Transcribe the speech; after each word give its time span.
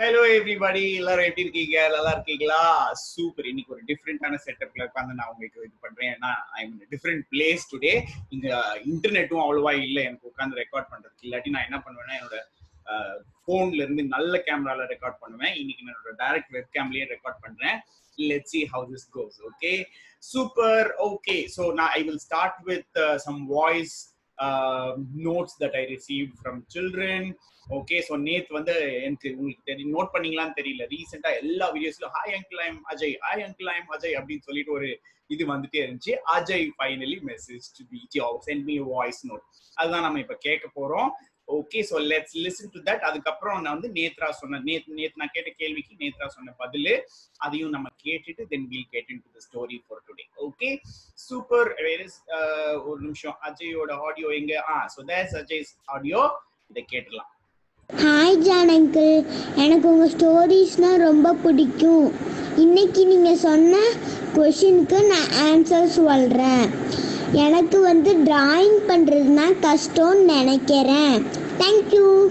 Hello 0.00 0.20
everybody 0.34 0.82
எல்லாரும் 0.98 1.26
எப்படி 1.28 1.42
இருக்கீங்க? 1.44 1.78
நல்லா 1.94 2.12
இருக்கீங்களா? 2.14 2.60
சூப்பர் 3.08 3.48
இன்னைக்கு 3.50 3.74
ஒரு 3.74 3.82
டிஃப்ரெண்டான 3.88 4.38
செட்டப்ல 4.44 4.86
உட்காந்து 4.86 5.16
நான் 5.18 5.30
உங்களுக்கு 5.32 5.64
இது 5.66 5.74
பண்றேன். 5.84 6.12
ஏன்னா 6.14 6.30
I 6.58 6.60
mean 6.68 6.86
different 6.92 7.24
place 7.32 7.66
today 7.72 7.92
இங்க 8.34 8.46
இன்டர்நெட்டும் 8.90 9.42
அவ்வளவா 9.42 9.72
இல்லை. 9.86 10.04
எனக்கு 10.08 10.30
உட்காந்து 10.30 10.60
ரெக்கார்ட் 10.62 10.88
பண்றதுக்கு. 10.92 11.26
இல்லாட்டி 11.26 11.52
நான் 11.56 11.66
என்ன 11.68 11.80
பண்ணுவேன்னா 11.86 12.16
என்னோட 12.20 12.38
ஃபோன்ல 13.42 13.82
இருந்து 13.84 14.04
நல்ல 14.14 14.40
கேமரால 14.48 14.86
ரெக்கார்ட் 14.94 15.20
பண்ணுவேன். 15.24 15.54
இன்னைக்கு 15.60 15.84
நான் 15.84 15.94
என்னோட 15.94 16.14
டைரக்ட் 16.22 16.54
வெப் 16.56 16.72
கேம்லயே 16.78 17.04
ரெக்கார்ட் 17.14 17.44
பண்றேன். 17.44 17.76
Let 18.18 18.50
see 18.54 18.62
how 18.72 18.88
this 18.94 19.06
goes 19.18 19.38
okay 19.50 19.74
super 20.22 20.90
okay 21.10 21.38
so 21.58 21.64
நான் 21.80 21.92
I 21.98 22.02
will 22.08 22.24
start 22.28 22.60
with 22.70 23.02
some 23.26 23.42
voice 23.58 23.98
notes 25.28 25.58
that 25.62 25.78
I 25.82 25.86
receive 25.94 26.28
from 26.40 26.60
children 26.76 27.30
okay 27.78 27.96
so 28.08 28.14
நேத்து 28.26 28.52
வந்து 28.58 28.74
எனக்கு 29.06 29.28
உங்களுக்கு 29.38 29.68
தெரியும் 29.70 29.94
நோட் 29.96 30.12
பண்ணீங்களான்னு 30.14 30.58
தெரியல. 30.60 30.84
ரீசெண்டா 30.92 31.30
எல்லா 31.42 31.66
வீடியோஸ்லயும் 31.74 32.14
hi 32.16 32.34
uncle 32.38 32.62
I'm 32.66 32.80
Ajay 32.92 33.16
hi 33.24 33.44
uncle 33.46 33.70
I'm 33.74 33.90
Ajay 33.96 34.16
அப்படின்னு 34.20 34.46
சொல்லிட்டு 34.48 34.74
ஒரு 34.78 34.88
இது 35.30 35.42
வந்துட்டே 35.52 35.80
இருந்துச்சு. 35.84 36.14
Ajay 36.36 36.66
finally 36.76 37.18
message 37.30 37.66
to 37.76 37.84
be 37.92 38.00
sent 38.48 38.64
me 38.70 38.76
voice 38.94 39.20
note 39.30 39.44
அதுதான் 39.76 40.06
நம்ம 40.06 40.20
இப்போ 40.24 40.36
கேட்க 40.46 40.66
போறோம். 40.78 41.10
Okay 41.48 41.80
so 41.90 41.96
let's 42.10 42.34
listen 42.44 42.72
to 42.74 42.80
that 42.88 43.04
அதுக்கப்புறம் 43.08 43.56
நான் 43.62 43.74
வந்து 43.76 43.88
நேத்ரா 43.96 44.28
சொன்ன 44.40 44.60
நேத் 44.66 44.90
நேத் 44.98 45.16
நான் 45.20 45.32
கேட்ட 45.36 45.50
கேள்விக்கு 45.60 45.94
நேத்ரா 46.02 46.26
சொன்ன 46.36 46.54
பதில் 46.60 46.92
அதையும் 47.46 47.72
நம்ம 47.76 47.88
கேட்டுட்டு 48.04 48.44
then 48.52 48.68
will 48.72 48.86
get 48.92 49.10
in 49.14 49.22
to 49.24 49.30
the 49.36 49.42
story 49.46 49.78
for 49.84 50.04
today 50.08 50.26
okay 50.46 50.70
super 51.26 51.70
ஒரு 52.90 53.00
நிமிஷம். 53.06 53.36
அஜயோட 53.48 53.92
ஆடியோ 54.06 54.30
எங்க? 54.40 54.54
Ah 54.72 54.76
so 54.94 55.02
that's 55.12 55.36
Ajay's 55.42 55.72
audio 55.96 56.22
இதை 56.72 56.84
கேட்டுடலாம். 56.92 57.30
ஹாய் 57.98 58.38
ஜான் 58.38 58.68
அங்கிள் 58.68 59.26
எனக்கு 59.56 59.88
உங்கள் 59.88 60.10
ஸ்டோரிஸ்னால் 60.10 60.96
ரொம்ப 60.96 61.34
பிடிக்கும். 61.34 62.12
இன்னைக்கு 62.56 63.06
நீங்கள் 63.06 63.36
சொன்ன 63.36 63.76
கொஷினுக்கு 64.34 65.06
நான் 65.06 65.30
ஆன்சர் 65.48 65.84
சொல்கிறேன் 65.84 66.64
எனக்கு 67.32 67.80
வந்து 67.80 68.16
டிராயிங் 68.16 68.78
பண்ணுறதுனா 68.88 69.46
கஷ்டம்னு 69.60 70.24
நினைக்கிறேன். 70.24 71.26
தேங்க்யூ 71.58 72.30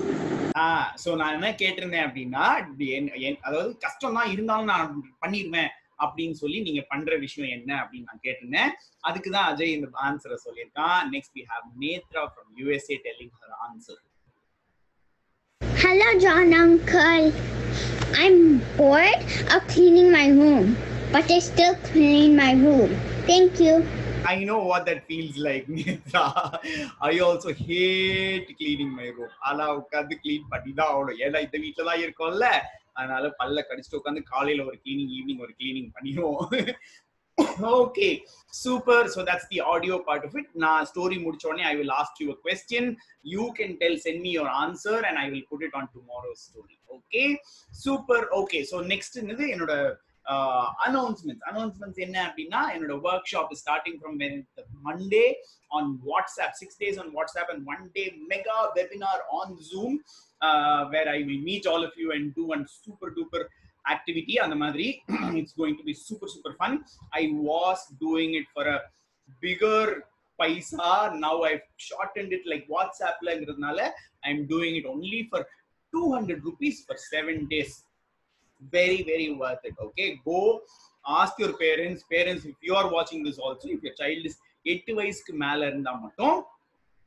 ஆ 0.57 0.95
ஸோ 1.05 1.15
நான் 1.15 1.33
என்ன 1.33 1.51
கேட்டிருந்தேன் 1.51 2.05
அப்படின்னா 2.07 2.45
என்- 2.77 3.19
என்- 3.19 3.39
அதாவது 3.41 3.77
கஷ்டம் 3.77 4.13
தான் 4.13 4.31
இருந்தாலும் 4.31 4.65
நான் 4.65 5.03
பண்ணிடுவேன் 5.21 5.69
அப்படின்னு 5.99 6.31
சொல்லி 6.31 6.61
நீங்க 6.61 6.85
பண்ற 6.89 7.15
விஷயம் 7.15 7.59
என்ன 7.59 7.75
அப்படின்னு 7.75 8.03
நான் 8.03 8.23
கேட்டிருந்தேன். 8.23 8.69
அதுக்கு 8.99 9.31
தான் 9.31 9.55
அஜய் 9.55 9.73
இந்த 9.73 9.87
ஆன்சரை 10.03 10.37
சொல்லியிருக்கான். 10.45 11.01
Next 11.11 11.35
we 11.35 11.43
have 11.51 11.67
Netra 11.79 12.23
from 12.31 12.51
USA 12.59 12.97
telling 13.03 13.35
her 13.41 13.57
answer 13.67 14.07
Hello, 15.79 16.19
John 16.19 16.53
Uncle. 16.53 17.31
I'm 18.13 18.37
bored 18.77 19.21
of 19.49 19.67
cleaning 19.67 20.11
my 20.11 20.27
room 20.29 20.75
but 21.11 21.29
I 21.29 21.39
still 21.41 21.75
clean 21.83 22.35
my 22.35 22.51
room 22.55 22.89
thank 23.25 23.59
you 23.59 23.75
I 24.25 24.43
know 24.43 24.59
what 24.61 24.85
that 24.85 25.05
feels 25.05 25.37
like, 25.37 25.67
Nitra. 25.67 26.23
I 27.01 27.19
also 27.19 27.53
hate 27.55 28.47
cleaning 28.57 28.91
my 28.93 29.07
room. 29.09 29.31
ஆனா 29.49 29.65
உட்காந்து 29.79 30.15
clean 30.23 30.41
பண்ணி 30.53 30.71
தான் 30.79 30.91
ஆகணும் 30.93 31.21
ஏன்னா 31.25 31.39
இந்த 31.45 31.57
வீட்டுல 31.63 31.87
தான் 31.89 32.01
இருக்கோம்ல 32.05 32.47
அதனால 32.97 33.27
பல்ல 33.41 33.63
கடிச்சிட்டு 33.69 33.99
உட்காந்து 33.99 34.23
காலையில 34.33 34.65
ஒரு 34.69 34.77
கிளீனிங் 34.83 35.13
ஈவினிங் 35.17 35.43
ஒரு 35.45 35.53
கிளீனிங் 35.59 35.89
பண்ணிடுவோம் 35.95 36.43
okay 37.74 38.08
super 38.54 39.06
so 39.14 39.20
that's 39.28 39.48
the 39.50 39.58
audio 39.72 39.96
part 40.06 40.24
of 40.26 40.36
it 40.40 40.50
நான் 40.64 40.86
ஸ்டோரி 40.90 41.16
முடிச்ச 41.24 41.44
உடனே 41.50 41.64
I 41.64 41.74
will 41.76 41.94
ask 41.98 42.20
you 42.22 42.28
a 42.30 42.38
question 42.46 42.88
you 43.34 43.44
can 43.58 43.74
tell 43.82 43.98
send 44.04 44.22
me 44.22 44.32
your 44.36 44.54
answer 44.62 45.02
and 45.08 45.20
I 45.24 45.26
will 45.30 45.46
put 45.50 45.64
it 45.68 45.76
on 45.80 45.88
tomorrow 45.94 46.32
story 46.44 46.76
okay 46.96 47.24
super 47.84 48.26
okay 48.40 48.60
so 48.72 48.78
next 48.92 49.18
என்னோட 49.48 49.74
announcements 50.86 51.44
announcements 51.50 52.02
என்ன 52.04 52.16
அப்படின்னா 52.28 52.60
என்னோட 52.74 52.94
workshop 53.32 53.52
starting 53.62 53.98
from 54.00 54.16
Monday 54.86 55.26
on 55.70 55.90
WhatsApp 56.06 56.56
six 56.60 56.78
days 56.82 57.00
on 57.02 57.10
WhatsApp 57.16 57.50
and 57.54 57.66
one 57.74 57.84
day 57.96 58.04
mega 58.32 58.58
webinar 58.78 59.22
on 59.38 59.52
Zoom 59.70 59.96
where 60.94 61.10
I 61.16 61.18
will 61.28 61.44
meet 61.50 61.68
all 61.72 61.84
of 61.84 61.98
you 62.02 62.08
and 62.16 62.30
two 62.38 62.46
and 62.56 62.68
super 62.78 63.12
duper 63.14 63.44
activity 63.93 64.35
அந்த 64.45 64.55
மாதிரி 64.63 64.87
it's 65.39 65.57
going 65.59 65.77
to 65.79 65.85
be 65.89 65.95
super 66.07 66.31
super 66.35 66.55
fun 66.59 66.77
I 67.19 67.23
was 67.49 67.83
doing 68.03 68.35
it 68.39 68.49
for 68.53 68.69
a 68.75 68.79
bigger 69.43 69.91
price 70.39 70.91
now 71.25 71.41
I 71.49 71.53
shortened 71.89 72.33
it 72.37 72.47
like 72.53 72.65
வாட்ஸ்அப்லங்கிறதுனால 72.75 73.79
I 74.25 74.31
am 74.35 74.43
doing 74.53 74.77
it 74.81 74.89
only 74.95 75.21
for 75.31 75.45
two 75.93 76.03
hundred 76.15 76.43
rupees 76.49 76.81
for 76.87 77.01
seven 77.13 77.43
days 77.53 77.77
very 78.73 78.97
very 79.03 79.27
worth 79.41 79.61
it 79.63 79.75
okay 79.79 80.07
go 80.25 80.39
ask 81.05 81.35
your 81.39 81.51
parents 81.61 81.99
parents 82.09 82.41
if 82.45 82.57
you 82.67 82.73
are 82.75 82.87
watching 82.95 83.23
this 83.23 83.37
also 83.39 83.67
if 83.75 83.81
your 83.81 83.93
child 83.99 84.23
is 84.29 84.35
8 84.65 84.95
வயசுக்கு 84.97 85.33
மேல 85.43 85.67
இருந்தா 85.69 85.91
மட்டும் 86.01 86.35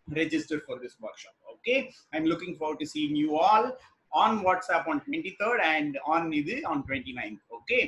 register 0.09 0.59
for 0.67 0.77
this 0.85 0.95
workshop 0.99 1.35
okay 1.53 1.77
i'm 2.13 2.25
looking 2.25 2.55
forward 2.61 2.79
to 2.79 2.87
seeing 2.87 3.15
you 3.23 3.31
all 3.39 3.65
on 4.14 4.34
whatsapp 4.40 4.86
on 4.88 5.00
23rd 5.06 5.60
and 5.76 5.94
on 6.08 6.34
இது 6.34 6.56
on 6.66 6.80
29th 6.84 7.44
okay 7.52 7.84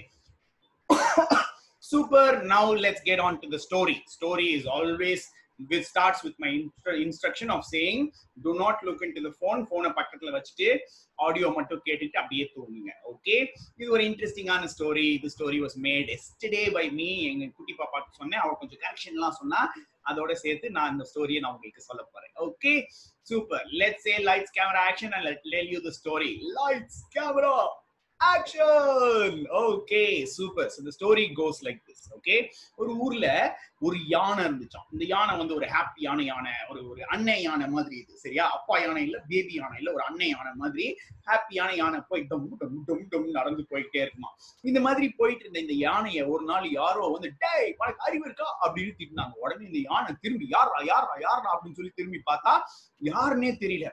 super 1.84 2.29
now 2.45 2.66
let's 2.78 3.01
get 3.03 3.19
on 3.19 3.35
to 3.41 3.50
the 3.50 3.59
story 3.59 3.97
story 4.09 4.47
is 4.53 4.66
always 4.67 5.22
which 5.69 5.85
starts 5.85 6.19
with 6.25 6.35
my 6.40 6.50
instru- 6.57 7.00
instruction 7.01 7.50
of 7.50 7.62
saying 7.66 7.97
do 8.38 8.51
not 8.56 8.75
look 8.84 9.01
into 9.01 9.22
the 9.22 9.34
phone 9.40 9.62
phone 9.69 9.88
பக்கத்துல 9.97 10.29
வச்சுட்டு 10.35 10.67
audio 11.19 11.47
மட்டும் 11.56 11.81
கேட்டுட்டு 11.88 12.19
அப்படியே 12.22 12.45
தூங்குங்க 12.53 12.91
okay 13.12 13.35
இது 13.79 13.90
ஒரு 13.95 14.03
இன்ட்ரெஸ்டிங்கான 14.09 14.69
story 14.75 15.06
இது 15.17 15.29
story 15.35 15.57
was 15.63 15.78
made 15.88 16.09
yesterday 16.16 16.62
by 16.78 16.85
me 17.00 17.09
எங்க 17.31 17.47
குட்டி 17.57 17.73
பாப்பாக்கு 17.81 18.19
சொன்னேன் 18.22 18.41
அவ 18.44 18.53
கொஞ்சம் 18.62 18.81
கரெக்ஷன் 18.85 19.17
எல்லாம் 19.17 19.38
சொன்னா 19.41 19.62
அதோட 20.06 20.32
சேர்த்து 20.42 20.66
நான் 20.70 20.92
இந்த 20.94 21.04
ஸ்டோரியை 21.10 21.41
நான் 21.41 21.54
உங்களுக்கு 21.54 21.88
சொல்ல 21.88 22.03
போறேன். 22.12 22.34
Okay 22.47 22.72
super 23.31 23.65
let's 23.81 24.04
say 24.06 24.15
lights 24.28 24.54
camera 24.59 24.82
action 24.91 25.15
and 25.16 25.26
let 25.28 25.47
tell 25.54 25.70
you 25.75 25.81
the 25.88 25.94
story 26.00 26.31
lights 26.59 27.00
camera 27.16 27.54
action 28.26 29.38
okay 29.62 30.02
super 30.34 30.68
so 30.74 30.90
story 30.96 31.24
goes 31.38 31.60
like 31.66 31.80
this 31.88 32.04
okay 32.16 32.36
ஒரு 32.80 32.90
ஊர்ல 33.04 33.26
ஒரு 33.86 33.96
யானை 34.12 34.42
இருந்துச்சாம். 34.46 34.84
இந்த 34.92 35.04
யானை 35.12 35.32
வந்து 35.40 35.54
ஒரு 35.56 35.66
ஹாப்பியான 35.72 36.18
யானை 36.28 36.52
ஒரு 36.70 36.80
ஒரு 36.90 37.00
அன்னை 37.14 37.34
யானை 37.42 37.66
மாதிரி 37.74 37.96
இது 38.02 38.14
சரியா? 38.22 38.44
அப்பா 38.56 38.74
யானை 38.82 39.02
இல்ல 39.06 39.18
பேபி 39.30 39.54
யானை 39.58 39.76
இல்ல 39.80 39.90
ஒரு 39.96 40.04
அன்னை 40.08 40.28
யானை 40.28 40.52
மாதிரி 40.62 40.86
ஹாப்பியான 41.28 41.70
யானை 41.80 41.98
போய் 42.10 42.22
டம் 42.30 42.46
டம் 42.60 42.78
டம் 42.88 43.02
டம் 43.12 43.26
நடந்து 43.38 43.64
போயிட்டே 43.72 44.00
இருக்குமா 44.04 44.30
இந்த 44.64 44.80
மாதிரி 44.86 45.08
போயிட்டு 45.18 45.44
இருந்த 45.44 45.60
இந்த 45.64 45.76
யானையை 45.86 46.24
ஒரு 46.34 46.44
நாள் 46.44 46.68
யாரோ 46.80 47.04
வந்து 47.16 47.30
டேய் 47.42 47.68
உனக்கு 47.80 48.04
அறிவு 48.08 48.24
இருக்கா? 48.28 48.48
அப்படின்னு 48.64 48.94
திட்டினாங்க. 49.00 49.34
உடனே 49.44 49.64
இந்த 49.70 49.82
யானை 49.91 50.12
திரும்பி 50.24 50.48
யாரா 50.56 50.80
யாரா 50.92 51.14
யாரா 51.26 51.48
அப்படின்னு 51.54 51.78
சொல்லி 51.80 51.94
திரும்பி 51.98 52.20
பார்த்தா 52.30 52.54
யாருன்னே 53.10 53.52
தெரியல. 53.64 53.86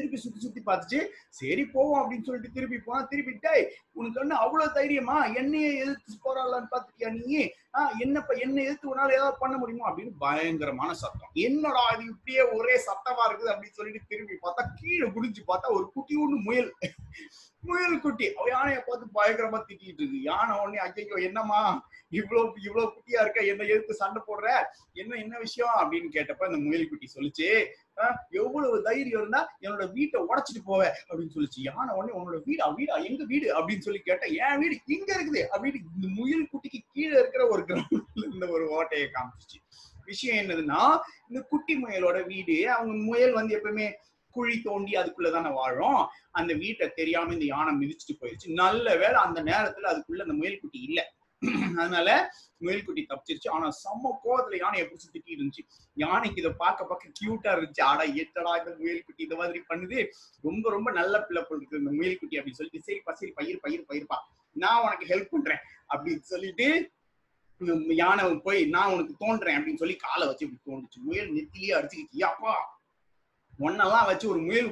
திருப்பி 0.00 0.16
சுத்தி 0.16 0.40
சுத்தி 0.40 0.60
பார்த்துச்சு. 0.66 1.06
சரி 1.28 1.66
போவோம் 1.66 2.00
அப்படின்னு 2.02 2.24
சொல்லிட்டு 2.24 2.54
திருப்பி 2.54 2.78
போனா 2.78 3.02
திருப்பி 3.02 3.32
டேய் 3.40 3.70
உனக்கு 3.92 4.20
என்ன 4.20 4.34
அவ்வளவு 4.34 4.72
தைரியமா? 4.72 5.24
என்னையே 5.24 5.76
எதிர்த்து 5.76 6.18
போறாளான்னு 6.24 6.66
பாத்துட்டியா 6.70 7.10
நீ? 7.24 7.38
ஆஹ் 7.78 7.92
என்னப்ப 7.98 8.38
என்ன 8.38 8.62
எதிர்த்து 8.62 8.88
உன்னால 8.88 9.12
ஏதாவது 9.12 9.38
பண்ண 9.38 9.56
முடியுமா? 9.56 9.96
அப்படின்னு 9.96 10.12
பயங்கரமான 10.18 10.94
சத்தம். 10.94 11.30
என்னடா 11.32 11.82
அது 11.88 12.04
இப்படியே 12.04 12.42
ஒரே 12.50 12.76
சத்தமா 12.76 13.22
இருக்குது? 13.28 13.52
அப்படின்னு 13.52 13.78
சொல்லிட்டு 13.78 14.06
திரும்பி 14.08 14.34
பார்த்தா 14.42 14.64
கீழே 14.74 15.08
குடிச்சு 15.08 15.42
பார்த்தா 15.48 15.68
ஒரு 15.68 15.90
குட்டி 15.92 16.16
ஒண்ணு 16.16 16.42
முயல். 16.42 16.74
முயல் 17.60 18.00
குட்டி. 18.00 18.34
அவ 18.34 18.48
யானையை 18.48 18.82
பார்த்து 18.86 19.06
பயங்கரமா 19.14 19.60
திட்டிட்டு 19.60 20.00
இருக்கு. 20.00 20.22
யானை 20.22 20.58
உடனே 20.60 20.76
ஐயோ 20.76 21.14
என்னம்மா? 21.14 21.88
இவ்வளவு 22.08 22.52
இவ்வளவு 22.64 22.90
குட்டியா 22.90 23.20
இருக்க? 23.20 23.40
என்ன 23.40 23.64
எதிர்த்து 23.64 23.94
சண்டை 23.94 24.22
போடுற? 24.26 24.64
என்ன 24.92 25.16
என்ன 25.16 25.38
விஷயம்? 25.38 25.74
அப்படின்னு 25.78 26.08
கேட்டப்ப 26.16 26.44
அந்த 26.44 26.58
முயல் 26.58 26.88
குட்டி 26.88 27.08
சொல்லுச்சு 27.14 27.48
எவ்வளவு 28.30 28.82
தைரியம் 28.82 29.18
இருந்தா 29.18 29.56
என்னோட 29.60 29.92
வீட்டை 29.92 30.20
உடைச்சிட்டு 30.22 30.60
போவேன் 30.64 30.92
அப்படின்னு 31.08 31.34
சொல்லிச்சு. 31.34 31.62
யானை 31.62 31.94
உடனே 31.94 32.18
உன்னோட 32.18 32.40
வீடா? 32.44 32.68
வீடா? 32.68 32.94
எங்க 32.94 33.24
வீடு? 33.24 33.58
அப்படின்னு 33.58 33.78
சொல்லி 33.78 34.00
கேட்டா 34.00 34.26
என் 34.26 34.58
வீடு 34.58 34.80
இங்க 34.86 35.22
இருக்குது. 35.22 35.56
அப்படின்னு 35.56 35.78
இந்த 35.94 36.08
முயல் 36.08 36.48
குட்டிக்கு 36.52 36.78
கீழே 36.92 37.18
இருக்கிற 37.18 37.46
ஒரு 37.46 37.62
கிரவுண்ட்ல 37.62 38.00
இருந்த 38.14 38.46
ஒரு 38.46 38.64
ஓட்டையை 38.70 39.06
காமிச்சிச்சு. 39.06 39.58
விஷயம் 40.04 40.46
என்னதுன்னா 40.46 40.98
இந்த 41.28 41.46
குட்டி 41.48 41.82
முயலோட 41.82 42.26
வீடு 42.26 42.70
அவங்க 42.70 42.94
முயல் 42.94 43.32
வந்து 43.32 43.60
எப்பவுமே 43.60 43.92
குழி 44.30 44.60
தோண்டி 44.60 44.92
அதுக்குள்ளதானே 44.92 45.52
வாழும். 45.52 46.06
அந்த 46.30 46.54
வீட்டை 46.54 46.88
தெரியாம 46.88 47.32
இந்த 47.32 47.44
யானை 47.44 47.86
மிதிச்சுட்டு 47.86 48.22
போயிடுச்சு 48.22 48.52
நல்ல 48.52 48.96
வேளை 48.96 49.14
அந்த 49.14 49.42
நேரத்துல 49.42 49.86
அதுக்குள்ள 49.86 50.20
அந்த 50.20 50.32
முயல் 50.32 50.58
குட்டி 50.60 50.80
இல்லை. 50.80 51.04
அதனால 51.80 52.08
முயல் 52.64 52.84
குட்டி 52.84 53.02
தப்பிச்சிருச்சு. 53.10 53.48
ஆனா 53.56 53.66
செம்ம 53.82 54.10
கோவத்துல 54.24 54.56
யானையை 54.62 54.84
பிடிச்சி 54.88 55.08
திட்டி 55.12 55.30
இருந்துச்சு. 55.36 55.62
யானைக்கு 55.94 56.40
இதை 56.42 56.52
பார்க்க 56.62 56.88
பார்க்க 56.90 57.16
கியூட்டா 57.18 57.50
இருந்துச்சு. 57.56 57.82
ஆடா 57.90 58.04
எட்டடா 58.22 58.52
இந்த 58.60 58.72
முயல்குட்டி 58.80 59.22
இந்த 59.26 59.36
மாதிரி 59.36 59.60
பண்ணுது. 59.68 59.98
ரொம்ப 60.48 60.70
ரொம்ப 60.70 60.90
நல்ல 61.00 61.22
பிள்ளை 61.22 61.42
போல் 61.48 61.66
இந்த 61.80 61.92
முயல்குட்டி 61.98 62.38
அப்படின்னு 62.38 62.60
சொல்லிட்டு 62.60 62.86
சரிப்பா 62.88 63.12
சரி 63.12 63.32
பயிர் 63.38 63.62
பயிர் 63.66 63.88
பயிர்ப்பா 63.90 64.18
நான் 64.62 64.82
உனக்கு 64.82 65.06
ஹெல்ப் 65.12 65.32
பண்றேன் 65.34 65.62
அப்படின்னு 65.94 66.24
சொல்லிட்டு 66.32 66.68
யானை 68.00 68.24
போய் 68.44 68.60
நான் 68.74 68.92
உனக்கு 68.92 69.14
தோன்றேன் 69.18 69.56
அப்படின்னு 69.56 69.82
சொல்லி 69.82 69.96
காலை 70.04 70.26
வச்சு 70.28 70.46
இப்படி 70.46 70.62
தோண்டுச்சு. 70.68 70.98
முயல் 71.08 71.32
நெத்திலேயே 71.36 71.72
அடிச்சுக்கிச்சு. 71.78 72.22
அப்பா 72.30 72.54
ஒன்னெல்லாம் 73.66 74.08
வச்சு 74.10 74.26
ஒரு 74.28 74.40
முயல் 74.48 74.70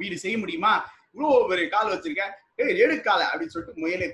வீடு 0.00 0.18
செய்ய 0.24 0.38
முடியுமா? 0.38 0.72
இவ்வளவு 1.14 1.48
பெரிய 1.52 1.68
கால் 1.68 1.92
வச்சிருக்க. 1.92 2.26
ஏய் 2.62 2.80
எடுக்காத 2.82 3.04
காலை 3.08 3.24
அப்படின்னு 3.30 3.54
சொல்லிட்டு 3.54 3.80
முயலை 3.82 4.08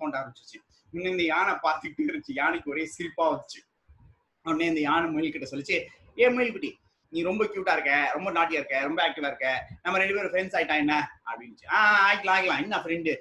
துக் 0.00 0.18
ஆரம்பிச்சிச்சு 0.20 0.58
இன்னும் 0.90 1.10
இந்த 1.10 1.22
யானை 1.22 1.54
பார்த்துக்கிட்டே 1.54 2.08
இருந்துச்சு. 2.08 2.32
யானைக்கு 2.34 2.70
ஒரே 2.70 2.86
சிரிப்பா 2.86 3.24
வந்துச்சு. 3.32 3.60
உடனே 4.42 4.66
இந்த 4.66 4.80
யானை 4.80 5.10
மயில் 5.10 5.32
கிட்ட 5.32 5.56
சொல்லிச்சு 5.56 5.86
ஏ 6.18 6.28
மயில் 6.28 6.52
குட்டி 6.52 6.78
நீ 7.08 7.22
ரொம்ப 7.22 7.44
கியூட்டா 7.44 7.72
இருக்க 7.72 8.10
ரொம்ப 8.12 8.32
நாட்டியா 8.32 8.52
இருக்க 8.52 8.80
ரொம்ப 8.80 9.08
ஆக்டிவா 9.08 9.26
இருக்க. 9.26 9.66
நம்ம 9.82 9.98
ரெண்டு 9.98 10.14
பேரும் 10.14 10.32
ஃப்ரெண்ட்ஸ் 10.32 10.56
ஆயிட்டா 10.56 10.76
என்ன? 10.76 11.10
அப்படின்ச்சு 11.30 11.64
ஆஹ் 11.66 12.00
ஆயிக்கலாம் 12.06 12.36
ஆயிக்கலாம். 12.36 12.62
என்ன 12.62 12.76
ஃப்ரெண்டு 12.76 13.16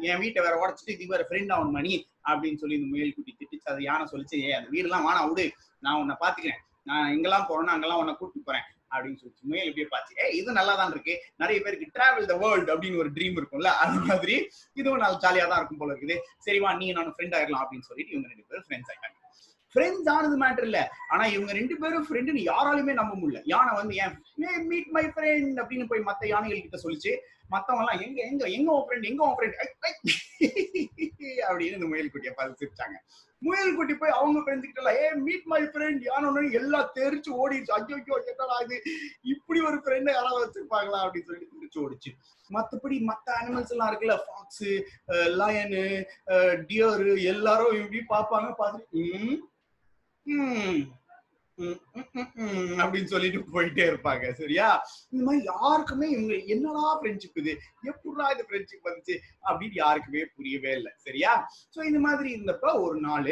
என் 0.00 0.18
வீட்டை 0.18 0.42
வேற 0.42 0.54
உடச்சிட்டு 0.62 0.90
இது 0.90 1.06
வேற 1.06 1.26
ஃப்ரெண்ட் 1.28 1.52
ஆகணும் 1.54 1.70
மணி. 1.70 2.08
அப்படின்னு 2.28 2.56
சொல்லி 2.56 2.76
இந்த 2.76 2.88
முயல் 2.88 3.14
குட்டி 3.14 3.36
திட்டிச்சு. 3.38 3.68
அது 3.72 3.82
யானை 3.82 4.06
சொல்லிச்சு 4.12 4.34
ஏ 4.34 4.52
அந்த 4.52 4.68
வீடுலாம் 4.70 5.06
வானா 5.08 5.28
விடு. 5.28 5.52
நான் 5.80 5.94
உன்னை 5.94 6.16
பாத்துக்கிறேன் 6.20 6.60
நான் 6.82 7.12
எங்கெல்லாம் 7.12 7.48
போறேன்னா 7.48 7.74
அங்கெல்லாம் 7.74 7.98
உன்னை 7.98 8.14
கூட்டிட்டு 8.20 8.44
போறேன். 8.44 8.62
அப்படின்னு 8.94 9.20
சொல்லிச்சு 9.22 9.48
முயல் 9.50 9.68
இப்படியே 9.70 9.88
பார்த்து 9.94 10.18
ஏ 10.22 10.26
இது 10.40 10.58
நல்லா 10.58 10.74
தான் 10.80 10.92
இருக்கு. 10.94 11.14
நிறைய 11.42 11.58
பேருக்கு 11.64 11.92
டிராவல் 11.96 12.30
த 12.32 12.36
வேர்ல்ட் 12.44 12.70
அப்படின்னு 12.74 13.00
ஒரு 13.04 13.10
ட்ரீம் 13.16 13.38
இருக்கும்ல 13.40 13.72
அந்த 13.84 13.98
மாதிரி. 14.10 14.36
இதுவும் 14.80 15.02
நல்லா 15.04 15.20
ஜாலியா 15.26 15.46
தான் 15.52 15.60
இருக்கும் 15.60 15.82
போல 15.82 15.92
இருக்குது. 15.94 16.16
சரிவா 16.46 16.72
நீ 16.80 16.88
நான் 16.98 17.12
ஃப்ரெண்ட் 17.16 17.36
ஆயிடலாம் 17.38 17.64
அப்படின்னு 17.64 17.88
சொல்லிட்டு 17.90 18.14
இவங்க 18.14 18.28
ரெண்டு 18.32 18.46
பேரும் 18.48 18.66
ஃப்ரெண்ட்ஸ் 18.68 18.90
ஆயிட்டாங்க. 18.92 19.18
ஃப்ரெண்ட்ஸ் 19.74 20.08
ஆனது 20.14 20.36
மேட்டர் 20.42 20.66
இல்ல. 20.68 20.80
ஆனா 21.12 21.24
இவங்க 21.34 21.52
ரெண்டு 21.58 21.74
பேரும் 21.82 22.04
ஃப்ரெண்டுன்னு 22.08 22.42
யாராலுமே 22.50 22.92
நம்ப 22.98 23.14
முடியல. 23.22 23.40
யானை 23.52 23.72
வந்து 23.78 23.94
ஏன் 24.02 24.12
மீட் 24.70 24.90
மை 24.96 25.04
ஃப்ரெண்ட் 25.04 25.60
அப்படின்னு 25.60 25.86
போய் 25.86 26.06
மத்த 26.08 26.26
யானைகள் 26.26 26.64
கிட்ட 26.66 26.80
சொல்லிச்சு. 26.84 27.12
மத்தவங்க 27.50 27.82
எல்லாம் 27.84 28.02
எங்க 28.02 28.18
எங்க 28.22 28.44
எங்க 28.56 28.68
உன் 28.72 28.86
ஃப்ரெண்ட் 28.86 29.08
எங்க 29.10 29.22
உன் 29.28 29.36
ஃப்ரெண்ட் 29.36 29.58
அப்படின்னு 31.48 31.76
இந்த 31.78 31.86
முயல் 31.90 32.10
குட்டியை 32.12 32.32
முயல்குட்டி 32.32 32.98
முயல் 33.42 33.74
குட்டி 33.76 33.94
போய் 33.94 34.14
அவங்க 34.18 34.38
ஃப்ரெண்ட்ஸ் 34.42 34.68
கிட்ட 34.68 34.92
ஏ 35.00 35.06
மீட் 35.26 35.46
மை 35.52 35.60
ஃப்ரெண்ட் 35.62 36.02
யானை 36.02 36.44
எல்லாம் 36.60 36.90
தெரிச்சு 36.96 37.30
ஓடிடுச்சு. 37.40 37.72
ஐயோ 37.72 37.96
ஐயோ 37.98 38.16
என்னடா 38.32 38.56
இது? 38.64 38.76
இப்படி 39.24 39.60
ஒரு 39.60 39.78
ஃப்ரெண்டை 39.82 40.12
யாராவது 40.14 40.44
வச்சிருப்பாங்களா? 40.44 41.00
அப்படின்னு 41.04 41.28
சொல்லி 41.30 41.46
தெரிச்சு 41.52 41.82
ஓடிச்சு. 41.84 42.12
மத்தபடி 42.50 42.96
மத்த 43.10 43.36
அனிமல்ஸ் 43.40 43.72
எல்லாம் 43.74 43.90
இருக்குல்ல 43.90 44.16
ஃபாக்ஸ் 44.24 44.64
லயனு 45.40 45.84
டியரு 46.68 47.14
எல்லாரும் 47.24 47.76
இப்படி 47.80 48.02
பார்ப்பாங்க 48.14 48.50
பார்த்துட்டு 48.62 49.04
ம் 50.26 50.82
அப்படின்னு 52.82 53.12
சொல்லிட்டு 53.12 53.40
போயிட்டே 53.54 53.84
இருப்பாங்க. 53.90 54.24
சரியா? 54.40 54.68
இந்த 55.12 55.22
மாதிரி 55.26 55.42
யாருக்குமே 55.52 56.06
இவங்க 56.14 56.34
என்னடா 56.54 56.88
ஃப்ரெண்ட்ஷிப் 57.00 57.38
இது? 57.42 57.52
எப்படா 57.90 58.26
இது 58.34 58.48
ஃப்ரெண்ட்ஷிப் 58.48 58.88
வந்துச்சு? 58.88 59.16
அப்படின்னு 59.48 59.78
யாருக்குமே 59.84 60.24
புரியவே 60.36 60.72
இல்லை. 60.78 60.92
சரியா? 61.06 61.32
சோ 61.76 61.80
இந்த 61.90 62.00
மாதிரி 62.08 62.30
இருந்தப்ப 62.36 62.74
ஒரு 62.86 62.98
நாள் 63.08 63.30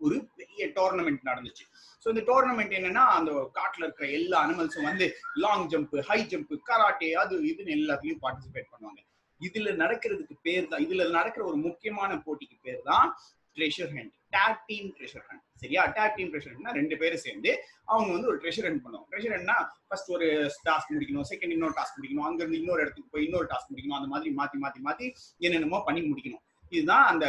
ஒரு 0.00 0.16
பெரிய 0.38 0.64
டோர்னமெண்ட் 0.76 1.22
நடந்துச்சு. 1.28 1.64
ஸோ 2.02 2.06
இந்த 2.12 2.22
டோர்னமெண்ட் 2.28 2.74
என்னன்னா 2.78 3.04
அந்த 3.16 3.30
காட்டில் 3.56 3.84
இருக்கிற 3.86 4.08
எல்லா 4.18 4.36
அனிமல்ஸும் 4.44 4.88
வந்து 4.90 5.06
long 5.44 5.66
jump 5.72 5.96
high 6.10 6.18
jump 6.32 6.54
karate 6.68 7.08
அது 7.22 7.34
இதுன்னு 7.50 7.76
எல்லாத்துலயும் 7.78 8.22
பார்ட்டிசிபேட் 8.24 8.70
பண்ணுவாங்க. 8.74 9.00
இதுல 9.40 9.72
நடக்கிறதுக்கு 9.82 10.36
பேர் 10.46 10.70
தான் 10.70 10.84
இதுல 10.86 11.02
நடக்கிற 11.18 11.42
ஒரு 11.50 11.58
முக்கியமான 11.66 12.20
போட்டிக்கு 12.26 12.56
பேர் 12.66 12.80
தான் 12.90 13.08
treasure 13.56 13.92
hunt 13.96 14.14
tag 14.36 14.62
team 14.70 14.88
treasure 14.96 15.26
hunt 15.28 15.44
சரியா? 15.62 15.82
டேக் 15.96 16.16
டீம் 16.16 16.32
ட்ரெஷர் 16.32 16.76
ரெண்டு 16.80 16.96
பேரும் 17.02 17.22
சேர்ந்து 17.26 17.50
அவங்க 17.92 18.10
வந்து 18.12 18.28
ஒரு 18.32 18.38
ட்ரெஷர் 18.42 18.66
ரன் 18.68 18.82
பண்ணுவாங்க. 18.84 19.06
ட்ரெஷர் 19.12 19.34
ரன்னா 19.36 19.56
ஃபர்ஸ்ட் 19.88 20.10
ஒரு 20.16 20.26
டாஸ்க் 20.68 20.92
முடிக்கணும் 20.94 21.28
செகண்ட் 21.30 21.54
இன்னொரு 21.56 21.74
டாஸ்க் 21.78 21.98
முடிக்கணும் 21.98 22.26
அங்க 22.28 22.40
இருந்து 22.42 22.60
இன்னொரு 22.62 22.82
இடத்துக்கு 22.84 23.12
போய் 23.12 23.24
இன்னொரு 23.24 23.48
டாஸ்க் 23.52 23.70
முடிக்கணும் 23.72 23.98
அந்த 24.00 24.10
மாதிரி 24.14 24.30
மாத்தி 24.40 24.58
மாத்தி 24.64 24.80
மாத்தி 24.88 25.06
என்னென்னமோ 25.38 25.80
பண்ணி 25.88 26.02
முடிக்கணும். 26.10 26.42
இதுதான் 26.68 27.06
அந்த 27.12 27.26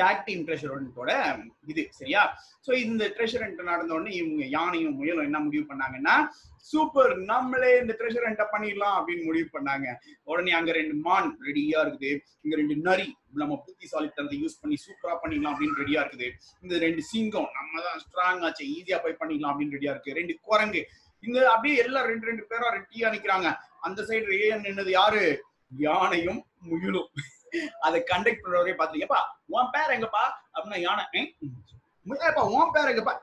டாக் 0.00 0.24
டீம் 0.26 0.42
ட்ரெஷரண்டோட 0.46 1.10
இது 1.70 1.82
சரியா? 1.98 2.22
சோ 2.66 2.70
இந்த 2.84 3.04
ட்ரெஷரண்ட் 3.16 3.60
நடந்த 3.70 3.94
உடனே 3.96 4.12
இவங்க 4.20 4.44
யானையும் 4.56 4.96
முயலும் 4.98 5.26
என்ன 5.28 5.38
முடிவு 5.46 5.64
பண்ணாங்கன்னா 5.70 6.14
சூப்பர் 6.70 7.12
நம்மளே 7.30 7.70
இந்த 7.82 7.94
ட்ரெஷரண்ட 7.98 8.44
பண்ணிடலாம் 8.52 8.96
அப்படின்னு 8.98 9.26
முடிவு 9.28 9.48
பண்ணாங்க. 9.56 9.86
உடனே 10.30 10.52
அங்க 10.58 10.70
ரெண்டு 10.78 10.94
மான் 11.06 11.28
ரெடியா 11.48 11.78
இருக்குது. 11.86 12.10
இங்க 12.44 12.54
ரெண்டு 12.60 12.76
நரி 12.88 13.08
நம்ம 13.42 13.58
புத்திசாலித்தனத்தை 13.66 14.38
யூஸ் 14.42 14.60
பண்ணி 14.62 14.76
சூப்பரா 14.84 15.14
பண்ணிடலாம் 15.22 15.52
அப்படின்னு 15.54 15.80
ரெடியா 15.82 16.02
இருக்குது. 16.04 16.28
இந்த 16.64 16.74
ரெண்டு 16.86 17.02
சிங்கம் 17.10 17.50
நம்ம 17.58 17.82
தான் 17.86 18.00
ஸ்ட்ராங் 18.04 18.42
ஆச்சு 18.48 18.64
ஈஸியா 18.76 18.98
போய் 19.04 19.20
பண்ணிடலாம் 19.20 19.52
அப்படின்னு 19.52 19.76
ரெடியா 19.78 19.94
இருக்கு. 19.94 20.18
ரெண்டு 20.20 20.36
குரங்கு 20.48 20.82
இந்த 21.24 21.38
அப்படியே 21.54 21.76
எல்லாம் 21.84 22.08
ரெண்டு 22.12 22.28
ரெண்டு 22.30 22.44
பேரா 22.50 22.68
ரெட்டியா 22.78 23.06
நிக்கிறாங்க. 23.14 23.50
அந்த 23.86 24.00
சைடு 24.08 24.40
ஏன் 24.48 24.64
நின்னது 24.66 24.92
யாரு? 25.00 25.24
யானையும் 25.86 26.42
முயலும். 26.70 27.08
அதை 27.80 28.02
கண்டக்ட் 28.06 28.42
பண்றவரே 28.44 28.74
பாத்தீங்கப்பா 28.76 29.20
உன் 29.46 29.72
பேர் 29.72 29.94
எங்கப்பா? 29.96 30.24
அப்படின்னா 30.54 30.80
யானை. 30.80 31.04
ஏப்பா 32.14 32.42
உன் 32.56 32.72
பேர் 32.74 32.90
எங்கப்பா 32.90 33.14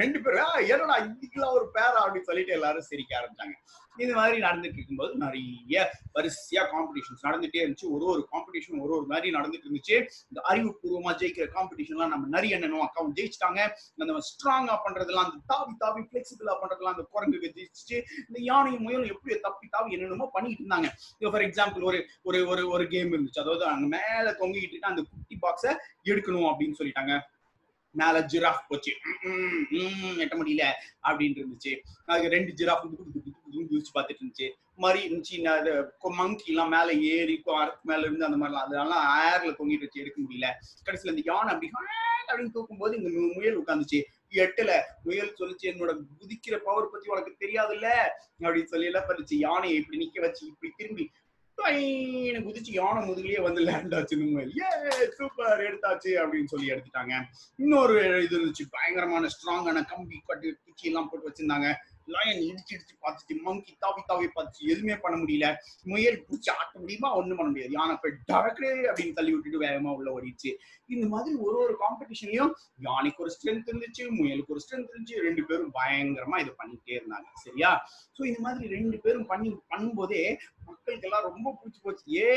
ரெண்டு 0.00 0.18
பேரும் 0.20 0.56
என்னடா 0.72 0.96
இதுக்கெல்லாம் 1.04 1.54
ஒரு 1.58 1.66
பேரா? 1.76 1.98
அப்படின்னு 2.04 2.28
சொல்லிட்டு 2.30 2.52
எல்லாரும் 2.52 2.88
சிரிக்க 2.88 3.12
ஆரம்பிச்சாங்க. 3.20 3.54
இது 3.96 4.12
மாதிரி 4.14 4.36
நடந்துட்டு 4.42 4.78
இருக்கும்போது 4.78 5.14
நிறைய 5.14 5.80
வரிசையா 6.16 6.62
காம்படிஷன்ஸ் 6.72 7.24
நடந்துட்டே 7.26 7.60
இருந்துச்சு. 7.62 7.88
ஒரு 7.94 8.04
ஒரு 8.04 8.28
காம்படிஷன் 8.32 8.82
ஒரு 8.84 8.92
ஒரு 8.98 9.06
மாதிரி 9.06 9.34
நடந்துட்டு 9.36 9.66
இருந்துச்சு. 9.68 9.96
இந்த 10.30 10.40
அறிவுபூர்வமா 10.50 11.12
ஜெயிக்கிற 11.20 11.46
காம்படிஷன்லாம் 11.56 12.12
நம்ம 12.14 12.26
நிறைய 12.26 12.58
என்னனும் 12.58 12.84
அக்காவும் 12.86 13.14
ஜெயிச்சிட்டாங்க. 13.18 13.60
அந்த 13.98 14.22
ஸ்ட்ராங்கா 14.30 14.76
பண்றதெல்லாம் 14.86 15.26
அந்த 15.28 15.42
தாவி 15.46 15.74
தாவி 15.84 16.02
பிளெக்சிபிளா 16.12 16.54
பண்றதெல்லாம் 16.62 16.96
அந்த 16.96 17.06
குரங்கு 17.10 17.52
ஜெயிச்சிச்சு. 17.58 17.98
இந்த 18.28 18.38
யானை 18.50 18.72
முயலும் 18.78 19.10
எப்படி 19.14 19.38
தப்பி 19.40 19.68
தாவி 19.68 19.92
என்னென்னமோ 19.92 20.30
பண்ணிட்டு 20.36 20.64
இருந்தாங்க. 20.64 20.90
ஃபார் 21.32 21.46
எக்ஸாம்பிள் 21.48 21.82
ஒரு 21.82 22.00
ஒரு 22.22 22.40
ஒரு 22.46 22.64
ஒரு 22.68 22.86
கேம் 22.94 23.12
இருந்துச்சு. 23.12 23.42
அதாவது 23.44 23.64
அங்க 23.64 23.86
மேல 23.96 24.36
தொங்கிட்டு 24.40 24.74
இருக்க 24.74 24.94
அந்த 24.94 25.04
குட்டி 25.12 25.38
பாக்ஸை 25.44 25.74
எடுக்கணும் 26.12 26.50
அப்படின்னு 26.52 26.78
சொல்லிட்டாங்க. 26.80 27.14
மேல 27.92 28.20
ஜிராஃப் 28.32 28.66
போச்சு. 28.68 28.92
எட்ட 30.22 30.34
முடியல 30.40 30.64
அப்படின்னு 31.08 31.40
இருந்துச்சு. 31.42 31.72
அதுக்கு 32.04 32.30
ரெண்டு 32.30 32.52
ஜிராஃப் 32.52 32.84
குதிச்சு 33.54 33.92
பார்த்துட்டு 33.94 34.22
இருந்துச்சு. 34.22 34.46
மாதிரி 34.76 35.00
இருந்துச்சு 35.08 35.84
மங்கி 36.10 36.44
எல்லாம் 36.46 36.68
மேல 36.68 36.92
ஏறி 36.92 37.42
அரக்கு 37.46 37.82
மேல 37.82 38.00
இருந்து 38.00 38.24
அந்த 38.24 38.36
மாதிரிலாம் 38.36 38.66
அதெல்லாம் 38.66 39.06
ஏர்ல 39.24 39.52
தொங்கிட்டு 39.58 39.84
வச்சு 39.84 40.00
எடுக்க 40.00 40.18
முடியல. 40.22 40.46
கடைசியில 40.86 41.08
இந்த 41.08 41.22
யானை 41.24 41.54
அப்படி 41.54 41.70
அப்படின்னு 42.32 42.50
தூக்கும் 42.50 42.78
போது 42.78 42.96
இங்க 42.96 43.10
முயல் 43.34 43.60
உட்காந்துச்சு 43.62 43.98
எட்டுல 44.42 44.72
முயல் 45.04 45.36
சொல்லிச்சு 45.38 45.66
என்னோட 45.70 45.90
குதிக்கிற 46.20 46.56
பவர் 46.56 46.90
பத்தி 46.92 47.08
உனக்கு 47.08 47.32
தெரியாதுல்ல? 47.40 47.88
அப்படின்னு 48.40 48.70
சொல்லி 48.72 48.86
எல்லாம் 48.86 49.08
பண்ணிச்சு? 49.08 49.34
யானையை 49.46 49.78
இப்படி 49.78 49.98
நிக்க 49.98 50.20
வச்சு 50.20 50.46
இப்படி 50.46 50.72
திரும்பி 50.76 51.10
குதிச்சு 52.46 52.72
யானை 52.72 53.08
முதுகிலேயே 53.08 53.40
வந்து 53.42 53.60
லேண்ட் 53.60 53.94
ஆச்சு 53.94 54.18
ஏ 54.62 55.06
சூப்பர் 55.16 55.60
எடுத்தாச்சு 55.60 56.10
அப்படின்னு 56.22 56.44
சொல்லி 56.44 56.70
எடுத்துட்டாங்க. 56.70 57.14
இன்னொரு 57.56 58.22
இது 58.24 58.38
இருந்துச்சு. 58.38 58.64
பயங்கரமான 58.70 59.26
ஸ்ட்ராங்கான 59.26 59.84
கம்பி 59.88 60.20
கட்டு 60.26 60.56
குச்சி 60.64 60.86
எல்லாம் 60.86 61.08
போட்டு 61.10 61.28
வச்சிருந்தாங்க. 61.28 61.74
லயன் 62.14 62.42
இடிச்சு 62.48 62.74
இடிச்சு 62.76 62.94
பார்த்துச்சு 63.04 63.34
மங்கி 63.46 63.72
தாவி 63.84 64.02
தாவி 64.10 64.28
பார்த்துச்சு 64.36 64.68
எதுவுமே 64.72 64.96
பண்ண 65.04 65.16
முடியல. 65.22 65.46
முயல் 65.92 66.18
பிடிச்சி 66.28 66.50
ஆட்ட 66.58 66.74
முடியுமா? 66.82 67.10
ஒண்ணும் 67.18 67.38
பண்ண 67.40 67.50
முடியாது. 67.52 67.72
யானை 67.78 67.96
போய் 68.02 68.18
டரக்கே 68.30 68.70
அப்படின்னு 68.90 69.16
தள்ளி 69.18 69.32
விட்டுட்டு 69.34 69.64
வேகமா 69.66 69.92
உள்ள 69.98 70.08
ஓடிடுச்சு. 70.16 70.52
இந்த 70.94 71.06
மாதிரி 71.14 71.34
ஒரு 71.46 71.56
ஒரு 71.64 71.74
காம்படிஷன்லயும் 71.84 72.52
யானைக்கு 72.88 73.22
ஒரு 73.24 73.32
ஸ்ட்ரென்த் 73.34 73.70
இருந்துச்சு 73.72 74.04
முயலுக்கு 74.18 74.54
ஒரு 74.54 74.62
ஸ்ட்ரென்த் 74.64 74.90
இருந்துச்சு. 74.92 75.18
ரெண்டு 75.28 75.44
பேரும் 75.50 75.72
பயங்கரமா 75.78 76.38
இதை 76.44 76.54
பண்ணிட்டே 76.62 76.96
இருந்தாங்க. 76.98 77.28
சரியா? 77.44 77.70
சோ 78.16 78.22
இந்த 78.30 78.40
மாதிரி 78.46 78.66
ரெண்டு 78.76 78.96
பேரும் 79.04 79.28
பண்ணி 79.32 79.50
பண்ணும்போதே 79.74 80.24
மக்களுக்கு 80.68 81.06
எல்லாம் 81.08 81.26
ரொம்ப 81.28 81.48
பிடிச்சி 81.60 81.80
போச்சு. 81.84 82.04
ஏ 82.18 82.28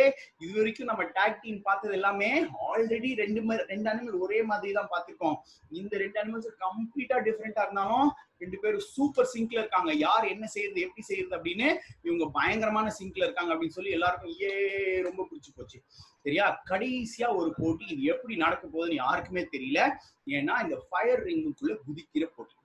இது 0.44 0.52
வரைக்கும் 0.60 0.90
நம்ம 0.92 1.04
டாக் 1.18 1.42
டீம் 1.42 1.60
பார்த்தது 1.62 1.94
எல்லாமே 1.94 2.30
ஆல்ரெடி 2.70 3.10
ரெண்டு 3.24 3.42
மாதிரி 3.48 3.66
ரெண்டு 3.74 3.90
அனிமல் 3.92 4.22
ஒரே 4.26 4.40
மாதிரி 4.52 4.74
தான் 4.80 4.92
பார்த்துருக்கோம். 4.94 5.38
இந்த 5.80 5.94
ரெண்டு 6.04 6.20
அனிமல்ஸ் 6.22 6.62
கம்ப்ளீட்டா 6.66 7.18
டிஃப்ரெண்டா 7.28 7.66
இருந்தாலும் 7.66 8.10
ரெண்டு 8.44 8.58
பேரும் 8.64 8.86
சூப்பர் 8.94 9.30
சிங்க்ல 9.56 9.64
இருக்காங்க. 9.64 9.92
யார் 9.98 10.26
என்ன 10.26 10.46
செய்யறது 10.48 10.80
எப்படி 10.82 11.02
செய்யறது 11.02 11.36
அப்படின்னு 11.38 11.68
இவங்க 12.02 12.26
பயங்கரமான 12.34 12.88
சிங்க்ல 13.00 13.24
இருக்காங்க 13.24 13.54
அப்படின்னு 13.54 13.78
சொல்லி 13.78 13.92
எல்லாருக்கும் 13.92 14.36
ஏ 14.42 14.52
ரொம்ப 15.02 15.22
பிடிச்சி 15.30 15.52
போச்சு. 15.56 15.78
சரியா? 16.24 16.64
கடைசியா 16.70 17.28
ஒரு 17.36 17.50
போட்டி 17.58 17.86
இது 17.86 18.04
எப்படி 18.04 18.36
நடக்க 18.36 18.64
போகுதுன்னு 18.68 19.02
யாருக்குமே 19.04 19.44
தெரியல. 19.56 19.80
ஏன்னா 20.28 20.56
இந்த 20.64 20.78
ஃபயர் 20.90 21.24
ரிங்குக்குள்ள 21.26 21.76
குதிக்கிற 21.88 22.28
போட்டி. 22.36 22.56